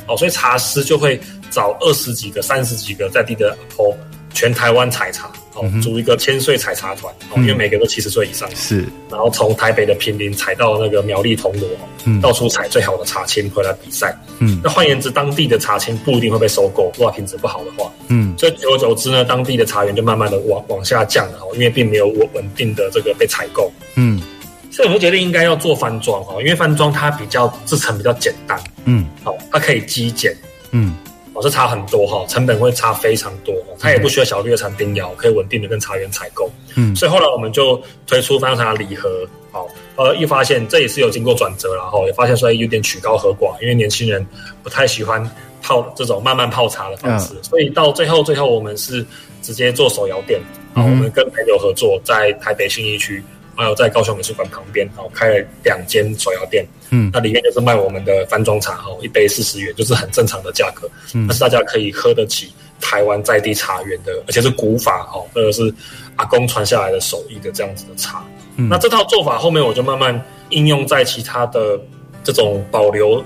[0.08, 1.20] 哦，所以茶师就会
[1.52, 3.96] 找二十几个、三十几个在地的婆，
[4.34, 5.28] 全台湾采茶。
[5.60, 11.68] 哦组一个千岁采茶团哦，因为每个都七十岁以上，是，然后从台北的平林采到那个苗栗铜锣，
[12.06, 24.22] 嗯，到处采最好的茶青回来比赛，嗯，那换言之，当地的茶青不一定会被收购，如果品质不好的话，嗯，所以久而久之呢，当地的茶园就慢慢的往往下降了，因为并没有稳稳定的这个被采购，嗯，
[24.70, 30.38] 所以我们就决定应该要做番庄哦，因为番庄它比较制成比较简单，嗯，好，它可以机减，
[30.70, 30.96] 嗯。
[31.38, 36.50] 哦，这差很多哈，成本会差非常多，它也不需要小绿叶产叮咬，可以稳定的跟茶园采购。
[36.76, 44.26] 嗯，所以后来我们就推出番庄茶礼盒，好，呃，一发现这也是有经过转折了哈，也发现说有点曲高和寡，因为年轻人
[44.64, 45.24] 不太喜欢
[45.62, 49.06] 泡这种慢慢泡茶的方式，所以到最后最后我们是
[49.44, 50.42] 直接做手摇店，
[50.74, 53.24] 啊，我们跟朋友合作，在台北信义区。
[53.58, 65.74] 还有在高雄美术馆旁边，哦，开了两间手摇店，嗯，那里面就是卖我们的翻装茶，哦，一杯四十元，就是很正常的价格，嗯，但是大家可以喝得起台湾在地茶园的，而且是古法，哦，或者是
[66.18, 68.24] 阿公传下来的手艺的这样子的茶，
[68.58, 71.80] 嗯，那这套做法后面我就慢慢应用在其他的
[72.24, 73.24] 这种保留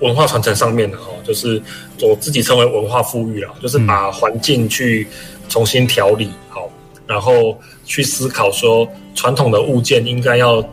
[0.00, 1.62] 文化传承上面的，哦，就是
[2.00, 5.06] 我自己称为文化富裕了，就是把环境去
[5.48, 6.68] 重新调理，好，
[7.06, 7.58] 然后。
[7.86, 10.66] 去思考说，传统的物件应该要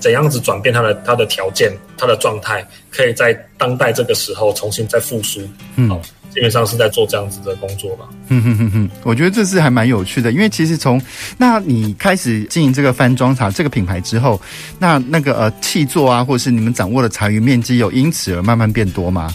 [0.00, 5.40] 怎样子转变它的它的条件、它的状态，可以在当代这个时候重新再复苏。
[5.76, 5.88] 嗯，
[6.34, 8.08] 基本上是在做这样子的工作吧。
[8.26, 11.00] 嗯哼哼哼，我觉得这是还蛮有趣的，因为其实从
[11.38, 14.40] 那你开始经营这个番庄茶这个品牌之后，
[14.80, 19.32] 那那个呃契作啊，或者是你们掌握的茶园面积，有因此而慢慢变多吗？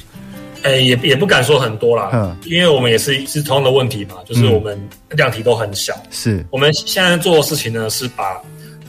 [0.63, 4.77] 诶、欸，也也不敢说很多啦，嗯，因为我们也是是同样的问题嘛，就是我们
[5.11, 6.45] 量体都很小，是。
[6.51, 8.41] 我们现在做的事情呢，是把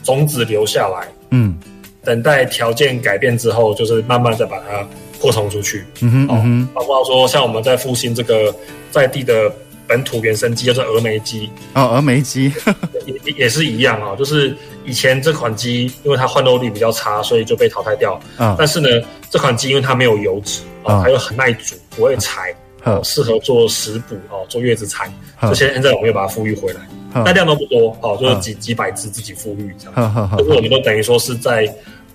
[0.03, 1.57] 种子留下来，嗯，
[2.03, 4.87] 等待条件改变之后，就是慢慢再把它
[5.19, 8.53] 扩充出去，嗯哼，嗯哼，包括说像我们在复兴这个
[8.91, 9.51] 在地的
[9.87, 12.51] 本土原生鸡，叫做峨眉鸡，哦，峨眉鸡
[13.05, 14.55] 也也是一样啊，就是
[14.85, 18.89] 以前这款鸡因为它换肉率比较差，所以就被淘汰掉，嗯，但是呢，
[19.29, 20.61] 这款鸡因为它没有油脂。
[20.83, 25.11] 哦，还有很耐煮，不会柴，哦，适合做食补哦，做月子餐。
[25.41, 26.81] 这些现在我们又把它复育回来，
[27.25, 30.35] 但量都不多哦，就是几几百只自己复育这样。
[30.37, 31.67] 就是我们都等于说是在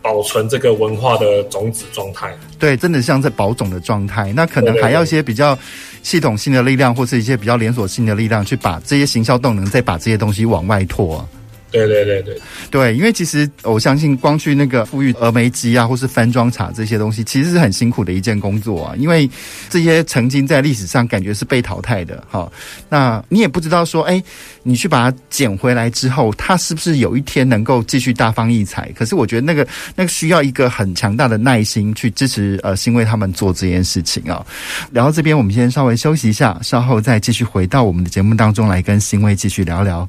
[0.03, 2.37] 保存这个文化的种子状态。
[2.59, 4.33] 对，真的像在保种的状态。
[4.35, 5.59] 那可能还要一些比较
[6.03, 11.27] 系统性的力量，或是一些比较连锁性的力量，去把这些行销动能，再把这些东西往外拓。
[11.75, 18.95] 对对对对对，因为其实我相信，光去那个复育峨眉鸡啊，或是翻庄茶这些东西，其实是很辛苦的一件工作啊。
[18.97, 19.29] 因为
[19.69, 22.51] 这些曾经在历史上感觉是被淘汰的，哈，
[22.89, 24.23] 那你也不知道说，哎，
[24.63, 28.93] 你去把它捡回来之后，它是不是有一天能够继续大放异彩？
[28.95, 34.47] 可是我觉得那个那个需要一个很强大的耐心去支持呃新卫他们做这件事情啊。
[34.93, 40.09] 然后这边我们先稍微休息一下，稍后再继续回到我们的节目当中来跟新卫继续聊聊。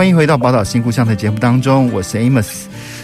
[0.00, 2.62] 欢迎回到宝岛新故乡的节目当中，我是 Amos。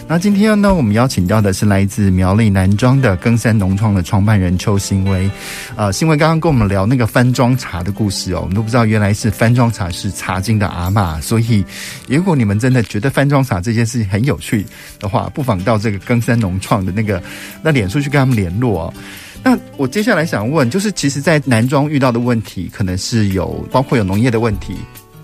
[0.09, 5.31] 那今天呢，我们邀请到的是来自苗栗南庄的耕山农创的创办人邱新威。
[5.77, 11.21] 呃，欣慰刚刚跟我们聊那个番庄茶的故事哦，我们都不知道原来是番庄茶是茶经的阿嬷。
[11.21, 11.63] 所以，
[12.09, 14.65] 如果你们真的觉得番庄茶这件事情很有趣
[14.99, 17.23] 的话，不妨到这个耕山农创的那个
[17.63, 18.95] 那脸书去跟他们联络哦。
[19.43, 24.75] 那我接下来想问，就是其实，在南庄遇到的问题，可能是有包括有农业的问题。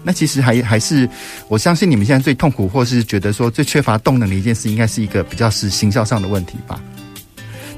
[0.02, 1.08] 那其实还还是，
[1.48, 6.80] 我相信你们现在最痛苦，或是觉得说最缺乏动能的一件事，应该是一个比较是行销上的问题吧？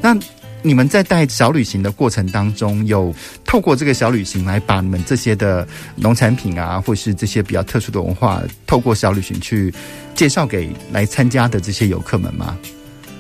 [0.01, 0.17] 那
[0.63, 9.73] 你们在带小旅行的过程当中，有透过这个小旅行来把你们这些的农产品啊，或是这些比较特殊的文化，透过小旅行去
[10.15, 12.57] 介绍给来参加的这些游客们吗？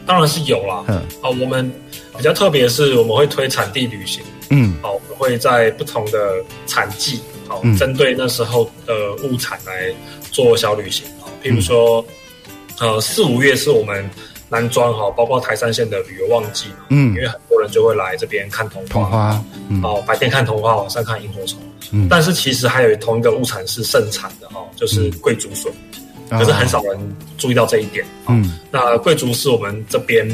[0.06, 0.84] 当然是有啦。
[0.88, 1.70] 嗯，哦，我们
[2.16, 4.22] 比较特别是，我们会推产地旅行。
[4.50, 9.92] 嗯，哦，我们会在不同的产季，哦，针对那时候的物产来
[10.30, 11.06] 做小旅行。
[11.20, 12.04] 哦，譬如说，
[12.80, 14.08] 呃，四五月是我们。
[14.50, 21.58] 南庄哈，包括台山县的旅游旺季嘛，嗯，因为很多人就会来这边看桐花，嗯，哦，白天看桐花，晚上看萤火虫，
[21.90, 25.72] 嗯，但是其实还有同一个物产是盛产的哈，就是桂竹笋，
[26.28, 30.28] 嗯，可是很少人注意到这一点，嗯，那桂竹是我们这边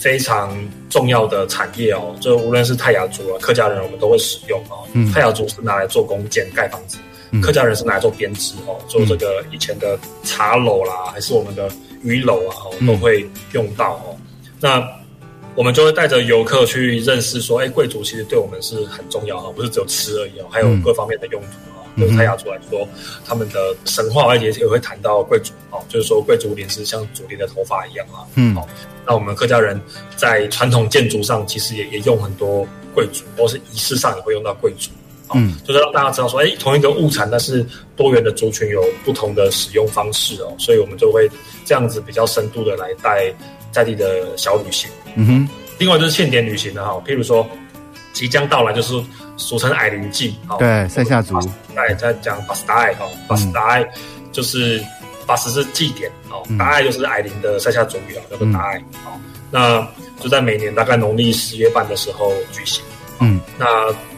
[0.00, 0.56] 非常
[0.88, 6.98] 重要的产业哦，就无论是泰雅族啊、客家人，我们都会使用哦，嗯，泰雅族是拿来做弓箭、盖房子，
[7.30, 11.70] 嗯，客家人是拿来做编织哦，做这个以前的茶篓啦，还是我们的。
[12.02, 14.16] 鱼篓啊，都会用到哦。
[14.16, 14.88] 嗯、那
[15.54, 21.48] 我们就会带着游客去认识，说，哎，贵族其实对我们是很重要哈，不是只有吃而已哦，还有各方面的用途
[21.94, 21.98] 啊。
[21.98, 22.86] 对泰雅族来说，
[23.24, 28.26] 他们的神话也也会谈到贵族哦，就是说贵族林是像竹林的头发一样啊。
[28.34, 28.68] 嗯，好。
[29.06, 29.80] 那我们客家人
[30.16, 34.90] 在传统建筑上，其实也也用很多贵族，或是仪式上也会用到贵族。
[35.32, 37.64] 嗯，就是让大家知道说，哎，同一个物产，但是
[37.96, 41.30] 多元的族群有不同的使用方式哦，所以我们就会
[41.64, 43.32] 这样子比较深度的来带
[43.70, 44.90] 在地的小旅行。
[45.14, 45.48] 嗯哼，
[45.78, 47.48] 另外就是庆典旅行的哈，譬如说
[48.12, 48.92] 即将到来就是
[49.40, 51.34] 俗称矮灵祭，对，赛夏族，
[51.74, 53.88] 来在讲巴斯达爱哦，巴斯达爱
[54.30, 54.80] 就是
[55.26, 58.78] 巴斯是祭典哦，达爱就是矮灵的赛夏族语啊，叫做达爱。
[59.02, 59.18] 好，
[59.50, 59.86] 那
[60.20, 62.84] 就在每年大概农历十月半的时候举行。
[63.20, 63.66] 嗯，那。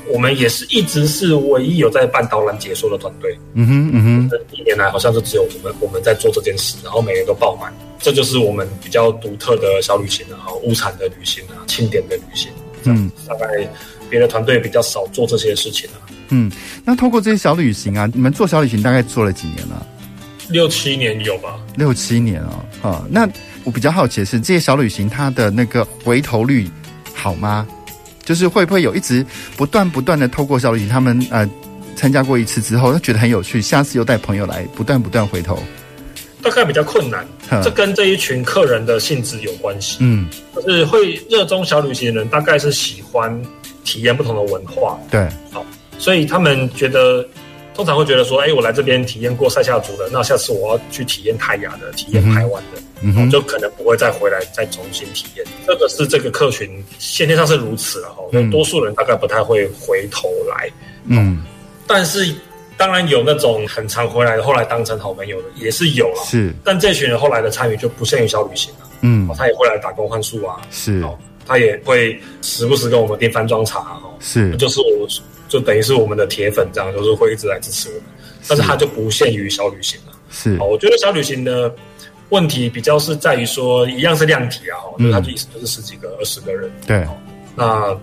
[0.09, 3.39] 我们也是一直是唯一有在办导览解说的团队。
[3.55, 7.73] 嗯哼，嗯哼，这一年来好像就只有我们我们在做这件事，然后每年都爆满。
[8.01, 12.51] 这就是我们比较独特的小旅行啊，物产的旅行啊，庆典的旅行。
[12.85, 13.47] 嗯，大概
[14.11, 15.99] 别的团队比较少做这些事情啊。
[16.31, 16.51] 嗯，
[16.85, 19.87] 那通过这些小旅行啊，你们做小旅行大概做了几年了？
[20.49, 21.59] 六七年有吧？
[21.77, 22.65] 六七年哦。
[22.83, 23.29] 啊，那
[23.65, 26.69] 我比较好奇的是，这些小旅行它的那个回头率
[27.15, 27.67] 好吗？
[28.25, 29.25] 就是会不会有一直
[29.57, 31.49] 不断不断的透过小旅行，他们呃
[31.97, 35.63] 参加过一次之后，他觉得很有趣，下次又带朋友来，不断不断回头。
[36.43, 39.99] 大概比较困难，呵这跟这一群客人的性质有关系。
[40.01, 43.43] 嗯，就是会热衷小旅行的人，大概是喜欢
[43.85, 44.99] 体验不同的文化。
[45.11, 45.65] 对，好，
[45.99, 47.27] 所以他们觉得。
[47.75, 55.47] 通常会觉得说，哎、欸，我来这边体验过塞夏族的，那下次我要去体验泰雅的，体验台湾的，嗯哼，就可能不会再回来再重新体验。
[55.67, 60.71] 这个是这个客群先天上是如此了哈，嗯、多数人大概不太会回头来。
[61.07, 61.43] 嗯，
[61.87, 62.35] 但是
[62.83, 66.23] 当然有那种很常回来的，后来当成好朋友的也是有了。
[66.27, 68.89] 是，但这群人后来的参与就不限于小旅行了。
[69.03, 70.61] 嗯，他也会来打工换宿啊。
[70.73, 71.17] 是，哦，
[71.47, 73.79] 他也会时不时跟我们订番庄茶。
[74.03, 75.07] 哦，是，就是我。
[75.49, 78.05] 就等于是我们的铁粉，这样就是会一直来支持我们，
[78.49, 80.13] 但是他就不限于小旅行了。
[80.31, 81.71] 是，我觉得小旅行的
[82.31, 86.71] 问题比较是在于说，一样是量体啊，嗯、就是它的意思就是十几个、二十个人。
[86.87, 87.07] 对，
[87.55, 87.95] 那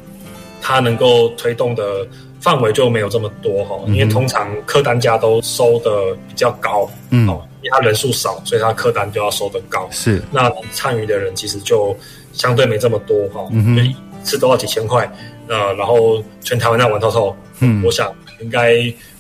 [0.62, 2.08] 他能够推动的
[2.40, 7.28] 范围就没有这么多哈，因为通常客单价都收的比较高，嗯，
[7.62, 9.88] 因为他人数少，所以他客单就要收的高。
[9.92, 11.96] 是，那参与的人其实就
[12.34, 15.10] 相对没这么多哈，嗯哼，一次都要几千块。
[15.48, 18.74] 呃，然后全台湾那玩透透，嗯，我想应该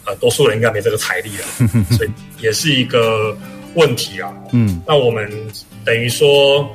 [0.05, 3.35] 呃，多数人应该没这个财力了， 所以也是一个
[3.73, 4.31] 问题啊。
[4.51, 5.27] 嗯，那我们
[5.83, 6.69] 等于说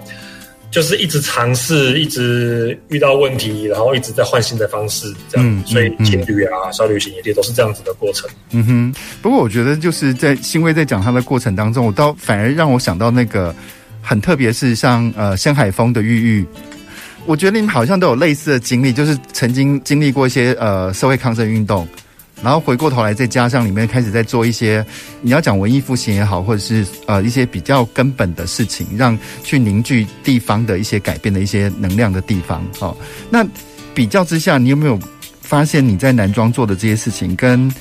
[0.75, 5.47] 就是一直尝试，一直遇到问题，然后一直在换新的方式，这样。
[5.49, 8.29] 嗯嗯、所以情侣啊，小旅行也都是这样子的过程。
[8.51, 13.55] 嗯哼，不过我觉得就是在欣慰在讲他的过程当中，我倒反而让我想到那个
[14.03, 16.45] 很特别，是像呃深海风的玉玉。
[17.25, 21.87] 我觉得你们好像都有类似的经历，就是曾经经历过一些呃社会抗争运动，
[22.44, 24.85] 然后回过头来再加上里面开始在做一些
[25.22, 32.62] 你要讲文艺复兴也好，或者是呃一些比较根本的事情，让去凝聚地方的一些改变的一些能量的地方。
[32.80, 32.95] 哦，
[33.30, 33.45] 那
[33.95, 34.97] 比较之下，你有没有
[35.40, 37.72] 发现你在南庄做的这些事情跟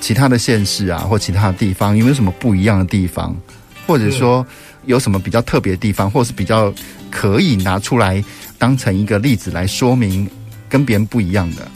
[0.00, 3.36] 其他的县市啊或其他的地方有没有什么不一样的地方，
[3.86, 4.46] 或者说
[4.84, 6.72] 有什么比较特别的地方，或者是比较
[7.10, 8.24] 可以拿出来？
[8.58, 10.26] 当成一个例子来说明
[10.66, 11.68] 跟别人不一样的，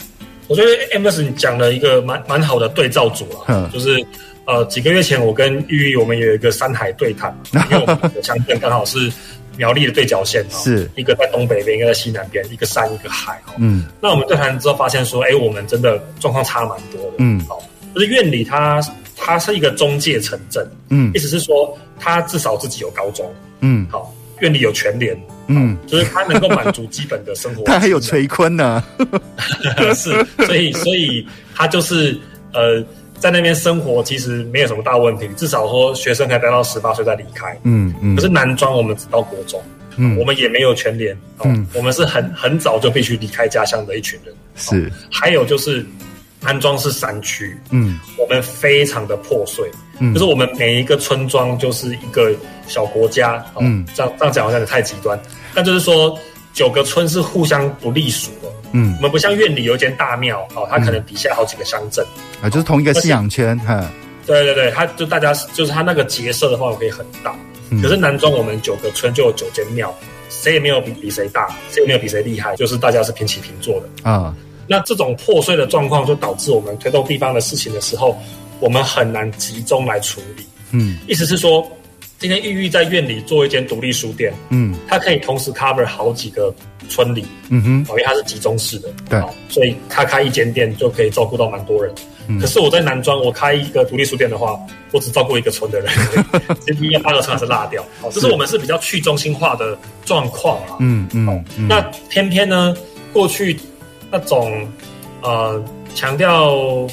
[0.51, 4.05] 我觉得 Amos 你讲了一个蛮蛮好的对照组了，就是
[4.43, 7.33] 呃几个月前我跟玉玉我们有一个山海对谈，
[7.71, 9.09] 因为我们的乡镇刚好是
[9.55, 10.91] 苗栗的对角线，是。
[10.97, 17.63] 一个在东北边，一个在西南边，一个山一个海，嗯，那我们对谈之后发现说，哎，我们真的状况差蛮多的，嗯，好，
[17.95, 18.81] 就是院里它
[19.15, 24.13] 它是一个中介城镇，嗯，意思是说它至少自己有高中，嗯，好。
[24.41, 27.63] 苑里有全联，嗯，就是它能够满足基本的生活。
[27.69, 28.83] 它还有垂坤呢，
[29.95, 31.25] 是，所以所以
[31.55, 32.19] 它就是
[32.53, 32.83] 呃，
[33.17, 37.57] 在那边生活其实没有什么大问题，至少说学生可以待到十八岁再离开。
[37.63, 38.15] 嗯嗯。
[38.15, 39.61] 可是南庄我们只到国中，
[39.95, 44.35] 嗯，我们也没有全联，嗯，我们是很很早就必须离开家乡的一群人。
[44.55, 45.85] 是，还有就是。
[46.43, 49.69] 安庄是山区，嗯，我们非常的破碎，
[50.01, 52.33] 嗯，就是我们每一个村庄就是一个
[52.67, 55.17] 小国家，嗯，这样这样讲好像也太极端，
[55.53, 56.17] 但就是说
[56.53, 62.03] 九个村是互相不隶属的，嗯，我们不像院里有一间大庙，哦，它可能底下好几个乡镇，
[62.41, 63.89] 啊，就是同一个信仰圈，哈，
[64.25, 67.35] 对对对，它就大家就是它那个结社的话可以很大，
[67.81, 69.93] 可是南庄我们九个村就有九间庙，
[70.29, 74.09] 谁也没有比比谁大，谁也没有比谁厉害，就是大家是平起平坐的。
[74.09, 74.35] 啊。
[74.67, 78.17] 那这种破碎的状况，就导致我们推动地方的事情的时候，
[78.61, 80.45] 我们很难集中来处理。
[80.71, 81.69] 嗯，意思是说，
[82.17, 86.53] 今天玉玉在院里做一间独立书店，嗯，它可以同时 cover 好几个
[86.87, 91.93] 村里，嗯哼，因为它是集中式的，对，所以他开一间店就可以照顾到蛮多人。
[92.27, 94.57] 嗯，可是我在南庄，我开一个独立书店的话，
[94.91, 95.91] 我只照顾一个村的人，
[96.61, 97.83] 今天八个村还是落掉。
[97.99, 100.77] 好，这是我们是比较去中心化的状况啊。
[100.79, 102.75] 嗯嗯，那偏偏呢，
[103.11, 103.59] 过去。
[104.13, 104.67] 那种
[105.21, 105.63] 呃
[105.95, 106.85] 强调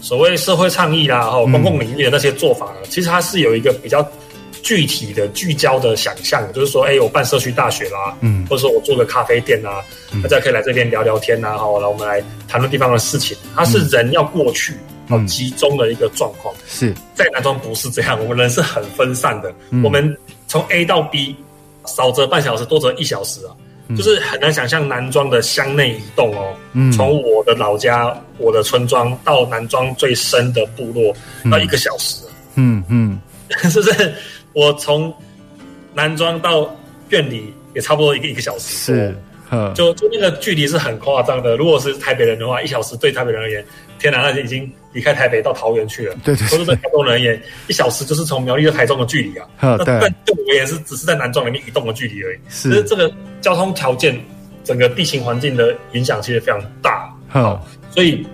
[0.00, 4.06] 所谓社会倡议啦，哈，公共领域的那些做法其实它是有一个比较
[4.62, 9.82] 具体的聚焦的想象，就是说，哎、欸，我办社区大学啦，嗯，或者说我做个咖啡店啊，
[10.12, 13.36] 嗯、大家可以来这边聊聊天呐，好，来我们来谈论地方的事情。
[13.54, 14.74] 它是人要过去，
[15.08, 16.54] 好、嗯、集中的一个状况。
[16.66, 20.16] 是在南庄不是这样，我们人是很分散的，嗯、我们
[20.48, 21.36] 从 A 到 B
[21.86, 23.54] 少则半小时，多则一小时啊。
[23.94, 26.56] 就是很难想象南庄的乡内移动哦，
[26.96, 31.14] 从、嗯、我的老家、我的村庄到南庄最深的部落，
[31.50, 32.24] 要一个小时。
[32.54, 33.20] 嗯嗯，
[33.62, 34.14] 嗯是不是？
[34.52, 35.14] 我从
[35.94, 36.74] 南庄到
[37.10, 38.76] 院里也差不多一个一个小时。
[38.76, 39.14] 是。
[39.74, 41.56] 就就那个距离是很夸张的。
[41.56, 43.64] 如果是台北人的话，一小时对台北人而言，
[43.98, 46.16] 天哪，那就已经离开台北到桃园去了。
[46.24, 46.48] 对对，对。
[46.48, 49.46] 或者对台中人而言，一小时就是从苗栗到台中的距离啊。
[49.60, 52.38] 那但对我也是只是在南庄里面移动的距离而已。
[52.48, 54.18] 是这个交通条件，
[54.64, 57.08] 整个地形环境的影响其实非常大。
[57.28, 58.26] 好，所以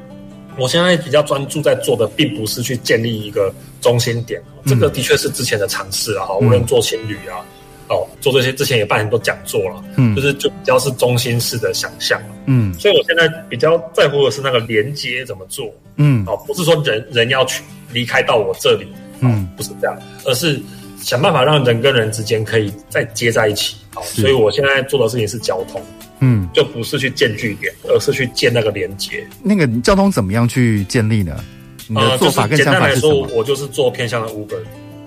[0.56, 4.42] 我现在比较专注在做的，并不是去建立一个中心点。
[4.64, 7.44] 这个的确是之前的尝试啊，哈，无论做情侣啊。
[7.88, 17.62] 哦，做这些之前也办很多讲座了，嗯，就是就比较是中心式的想象，嗯，所以我现在比较在乎的是那个连接怎么做，嗯，哦，不是说人人要去
[17.92, 18.86] 离开到我这里，
[19.20, 20.60] 嗯，不是这样，而是
[21.00, 25.82] 想办法让人跟人之间可以再接在一起，好，所以我现在做的事情是交通，
[26.20, 29.26] 嗯，就不是去建据点，而是去建那个连接。
[29.42, 31.44] 那个交通怎么样去建立呢？
[31.88, 33.12] 你的做法跟想法是什么？
[33.12, 34.56] 呃，简单来说，我就是做偏向的 Uber。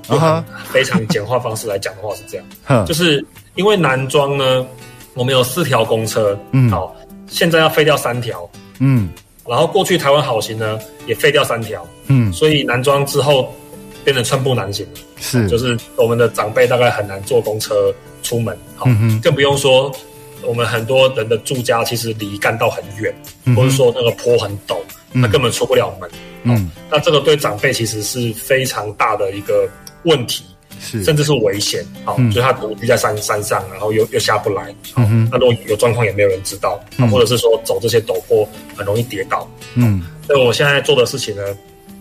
[0.07, 2.37] 啊，非常简化方式来讲的话是这
[2.67, 3.25] 样，就是
[3.55, 4.65] 因为男装呢，
[5.15, 6.95] 我们有四条公车，嗯，好，
[7.27, 8.47] 现在要废掉三条，
[8.79, 9.09] 嗯，
[9.47, 10.77] 然后过去台湾好行呢
[11.07, 13.51] 也废掉三条，嗯，所以男装之后
[14.03, 14.85] 变成寸步难行，
[15.17, 18.85] 是，就是我们的长辈大概很难坐公车出门，好，
[19.23, 19.91] 更不用说
[20.43, 23.11] 我们很多人的住家其实离干道很远，
[23.55, 24.77] 或者说那个坡很陡，
[25.11, 26.09] 那根本出不了门，
[26.43, 29.67] 嗯，那这个对长辈其实是非常大的一个。
[30.05, 30.43] 问题
[30.79, 36.79] 是，甚至是危险，好，所以他独居在山山上，然后又又下不来，嗯，那如果有状况也没有人知道，
[37.11, 41.43] 或者是说走这些陡坡很容易跌倒，嗯，所以我现在做的事情呢，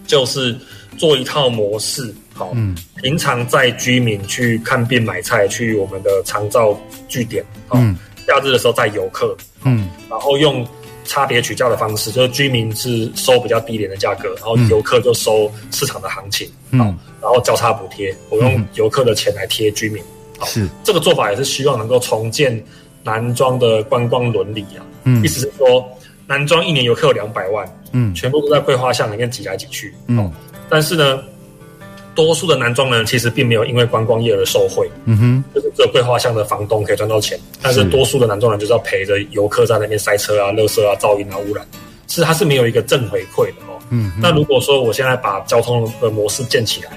[0.07, 0.57] 就是
[0.99, 6.79] 做一套模式，好，嗯，平常在居民去看病买菜，去我们的长照
[7.09, 7.97] 据点，嗯，
[8.27, 10.67] 假日的时候载游客，嗯，然后用
[11.05, 16.99] 差别取价的方式，就是居民是收比较低廉的价格，然后游客就收市场的行情，嗯。
[17.21, 20.03] 然后交叉补贴，我用游客的钱来贴居民，
[20.39, 20.69] 好，是。
[20.83, 22.63] 这个做法也是希望能够重建
[23.03, 24.85] 南庄的观光伦理啊。
[25.05, 25.87] 嗯，意思是说，
[26.27, 30.31] 南庄一年游客有两百万，嗯，全部都在桂花巷里面挤来挤去，嗯，
[30.69, 31.23] 但是呢，
[32.15, 41.67] 多数的南庄人其实并没有因为观光业而受惠，嗯哼，就是只有桂花巷的房东可以赚到钱，但是多数的南庄人就是要陪着游客在那边塞车啊、垃圾啊、噪音啊、污染，
[42.07, 43.79] 其实它是没有一个正回馈的哦。
[43.91, 46.91] 嗯，那如果说我现在把交通的模式建起来。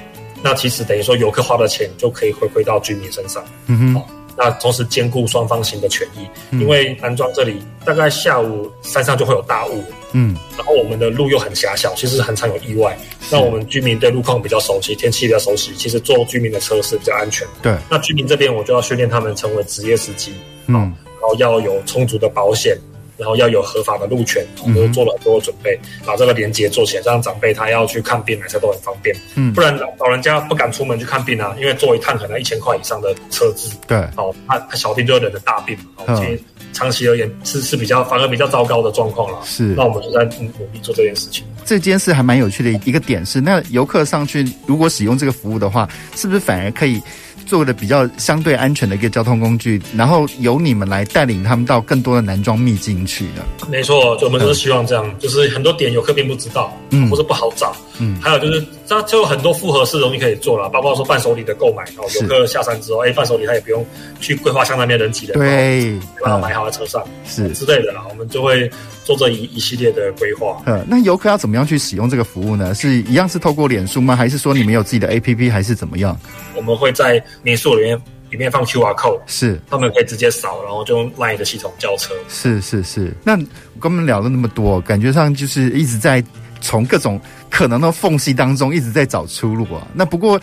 [0.43, 3.43] 那其实等于说，游客花的钱就可以回馈到居民身上。
[3.65, 4.07] 嗯哼，好，
[4.37, 6.19] 那同时兼顾双方行的权益。
[6.51, 9.83] 嗯、因为南庄这里大概下午山上就会有大雾，
[10.17, 12.97] 嗯，然后我们的路又很狭小，其实很常有意外。
[13.29, 17.47] 那我们居民对路况比较熟悉，天气比较熟悉，其实坐居民的车是比较安全。
[17.61, 20.33] 对，那居民这边我就要训练他们成为职业司机，
[20.65, 22.75] 嗯，然后要有充足的保险，
[23.17, 29.15] 然后要有合法的路权，我们都做了很多准备，把这个连接做起来，让长辈他要去看病买车都很方便。
[29.35, 33.69] 嗯，不然老老人家不敢出门去看病啊，因为坐一趟可能一千块以上的车资。
[33.85, 36.39] 对，好，他他小病就忍着大病，好，其实
[36.73, 39.39] 长期而言是是比较反而比较糟糕的状况了。
[39.45, 41.43] 是，那我们就在努力做这件事情。
[41.65, 47.01] 这件事还蛮有趣的一个点是，那游客上去如果使用这个服务的话，是不是反而可以？
[47.45, 53.67] 做的比较相对安全的一个交通工具，然后由你们来带领他们到更多的南庄秘境去的。
[53.69, 63.85] 没错，就我们就是希望这样，嗯、就是很多点游客并不知道，嗯，或者不好找，嗯，还有就是它就有很多复合式东西可以做了，包括说伴手礼的购买哦，游客下山之后，哎，伴手礼他也不用
[64.19, 68.69] 去桂花巷那边人挤人，对，把它买好在车上，是之类的啦，我们就会
[69.03, 70.61] 做这一一系列的规划。
[70.65, 72.73] 嗯，那游客要怎么样去使用这个服务呢？
[72.73, 74.15] 是一样是透过脸书吗？
[74.15, 76.17] 还是说你们有自己的 APP，还是怎么样？
[76.55, 78.01] 我们会在民宿里面。
[78.29, 82.13] 里面放 QR code，是他们可以直接扫，然后就用 LINE 的系统叫车。
[82.27, 83.13] 是是是。
[83.23, 86.21] 那我跟我们聊了那么多，感觉上就是一直在
[86.61, 89.87] 从各种可能的缝隙当中一直在找出路啊。
[89.93, 90.39] 那不过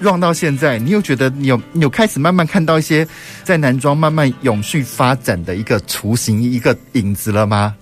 [0.00, 3.06] ，run 到现在，你又觉得你有你有开始慢慢看到一些
[3.44, 7.74] 在男装慢慢永续发展的一个雏形、一个影子了吗？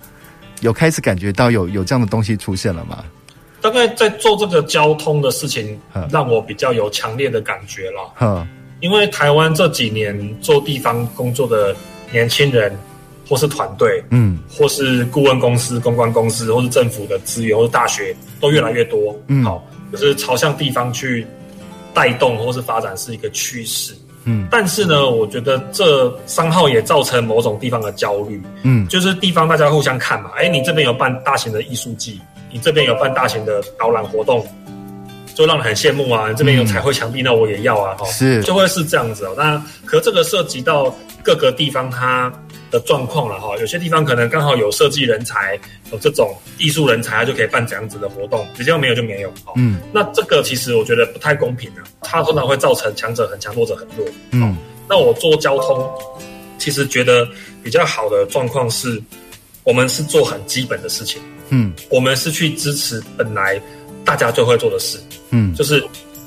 [0.61, 3.03] 有开始感觉到有有这样的东西出现了吗？
[3.61, 5.79] 大概在做这个交通的事情，
[6.11, 8.13] 让我比较有强烈的感觉了。
[8.19, 8.47] 嗯。
[8.79, 11.75] 因为台湾这几年做地方工作的
[12.11, 12.75] 年轻人，
[13.31, 21.25] 或是团队，嗯，或是顾问公司、公关公司，或是政府的资源，或是大学，都越来越多，嗯，好，就是朝向地方去
[21.93, 23.93] 带动或是发展是一个趋势，
[24.25, 32.19] 嗯，但是呢，我觉得这商号也造成某种地方的焦虑，嗯，就是地方大家互相看嘛，哎，你这边有办大型的艺术季，
[32.51, 34.45] 你这边有办大型的导览活动。
[35.35, 36.29] 就让人很羡慕啊！
[36.29, 37.95] 你这边有彩绘墙壁，那我也要啊！
[37.97, 39.33] 哈，是，就会是这样子哦。
[39.37, 42.31] 那可这个涉及到各个地方它
[42.69, 43.57] 的状况了哈。
[43.59, 45.59] 有些地方可能刚好有设计人才，
[45.91, 48.45] 有这种艺术人才，他就可以办这样子的活动。
[48.57, 49.33] 比较没有就没有。
[49.55, 51.83] 嗯，那这个其实我觉得不太公平啊。
[52.01, 54.05] 它通常会造成强者很强，弱者很弱。
[54.31, 54.55] 嗯，
[54.89, 55.89] 那我做交通，
[56.57, 57.27] 其实觉得
[57.63, 59.01] 比较好的状况是，
[59.63, 61.21] 我们是做很基本的事情。
[61.53, 63.61] 嗯，我们是去支持本来
[64.05, 64.99] 大家最会做的事。
[65.29, 65.83] 嗯，就是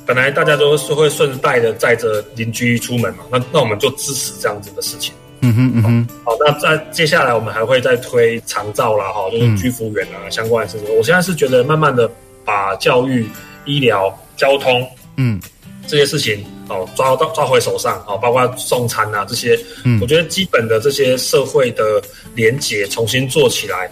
[0.06, 5.12] 本来大家都是会顺带的载着邻居出门嘛，那那我们就支持这样子的事情。
[5.40, 6.08] 嗯哼嗯哼。
[6.24, 10.96] 好，那在接下来我们还会再推长照啦，哈，就是居服员啊、嗯、相关的事情。
[10.96, 12.10] 我现在是觉得慢慢的
[12.44, 13.28] 把教育、
[13.66, 15.40] 医疗、交通，嗯，
[15.86, 22.02] 这些事情哦抓到抓回手上，哦，包括送餐啊这些，嗯，我觉得基本的这些社会的
[22.34, 23.90] 连结重新做起来。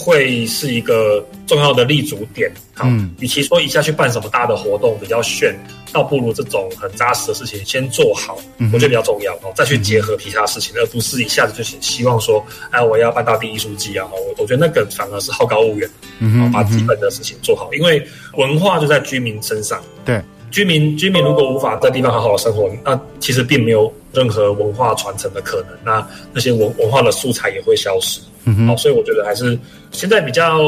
[0.00, 5.54] 会是一个重要的立足点，好，嗯，与其说一下去办什么大的活动比较炫，
[5.92, 8.38] 倒不如这种很扎实的事情先做好，
[8.72, 15.90] 我觉得比较重要哦，再去结合其他事情，而不是一下子就希望说，哎，我要办大地艺术季啊，我我觉得那个反而是好高骛远，
[16.20, 18.02] 嗯，把基本的事情做好，因为
[18.38, 28.18] 文化就在居民身上，对，居民居民如果无法在地方好好的生活，那其实并没有任何文化传承的可能，那那些文文化的素材也会消失。
[28.44, 29.58] 嗯哼，好，所以我觉得还是
[29.92, 30.58] 现在比较，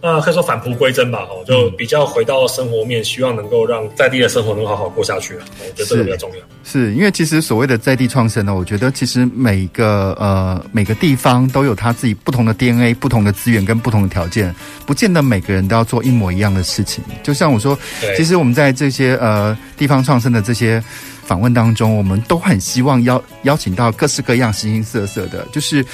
[0.00, 5.34] 呃，可以说返璞归真吧，哦，就比较回到生活面，希望能够让在地的生活能好好过下去。
[5.34, 6.36] 我觉得这个比较重要。
[6.64, 14.52] 是，是因为其实所谓的在地创生呢，我觉得其实每个呃每个地方都有他自己不同的 DNA、不同的资源跟不同的条件，
[14.86, 17.04] 不见得每个人都要做一模一样的事情。
[17.22, 17.78] 就像我说，
[18.16, 20.82] 其实我们在这些呃地方创生的这些
[21.24, 25.84] 访问当中，我们都很希望邀邀请到各式各样、形形色色的，就是。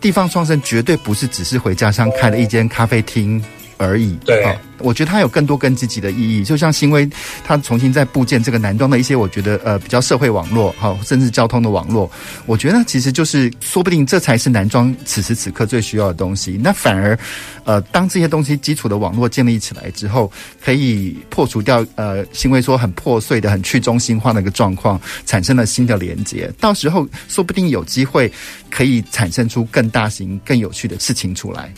[0.00, 3.42] 地方创生绝对不是只是回家乡开了一间咖啡厅。
[3.78, 4.14] 而已。
[4.24, 4.56] 对。
[4.80, 7.04] 我觉得它有更多更积极的意义，就像新威
[7.44, 12.08] 他重新在布建这个南庄的一些，我觉得呃比较社会网络，好，甚至交通的网络，
[12.46, 16.60] 我觉得其实就是说不定这才是南庄此时此刻最需要的东西。
[16.62, 17.18] 那反而，
[17.64, 20.30] 呃，当这些东西基础的网络建立起来之后，
[20.64, 26.48] 可以破除掉呃新威说很破碎的、很去中心化的一个状况，产生了新的连接。
[26.60, 28.30] 到时候说不定有机会
[28.70, 31.74] 可以产生出更大型、更有趣的事情出来。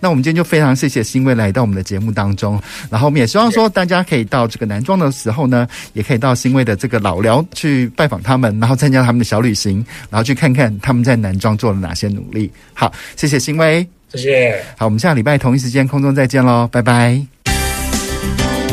[0.00, 2.60] 那我们今天就非常谢谢新威来到我们的节目当中，
[2.90, 12.50] 然后我们也希望说大家可以到这个南庄的时候呢，也可以到新威的这个老寮去拜访他们，然后参加他们的小旅行，然后去看看他们在南庄做了哪些努力。
[12.72, 14.64] 好，谢谢新威，谢谢。
[14.76, 17.20] 好，我们下礼拜同一时间空中再见喽，拜拜。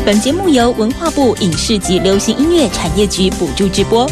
[0.04, 4.10] 本节目由文化部影视及流行音乐产业局补助直播。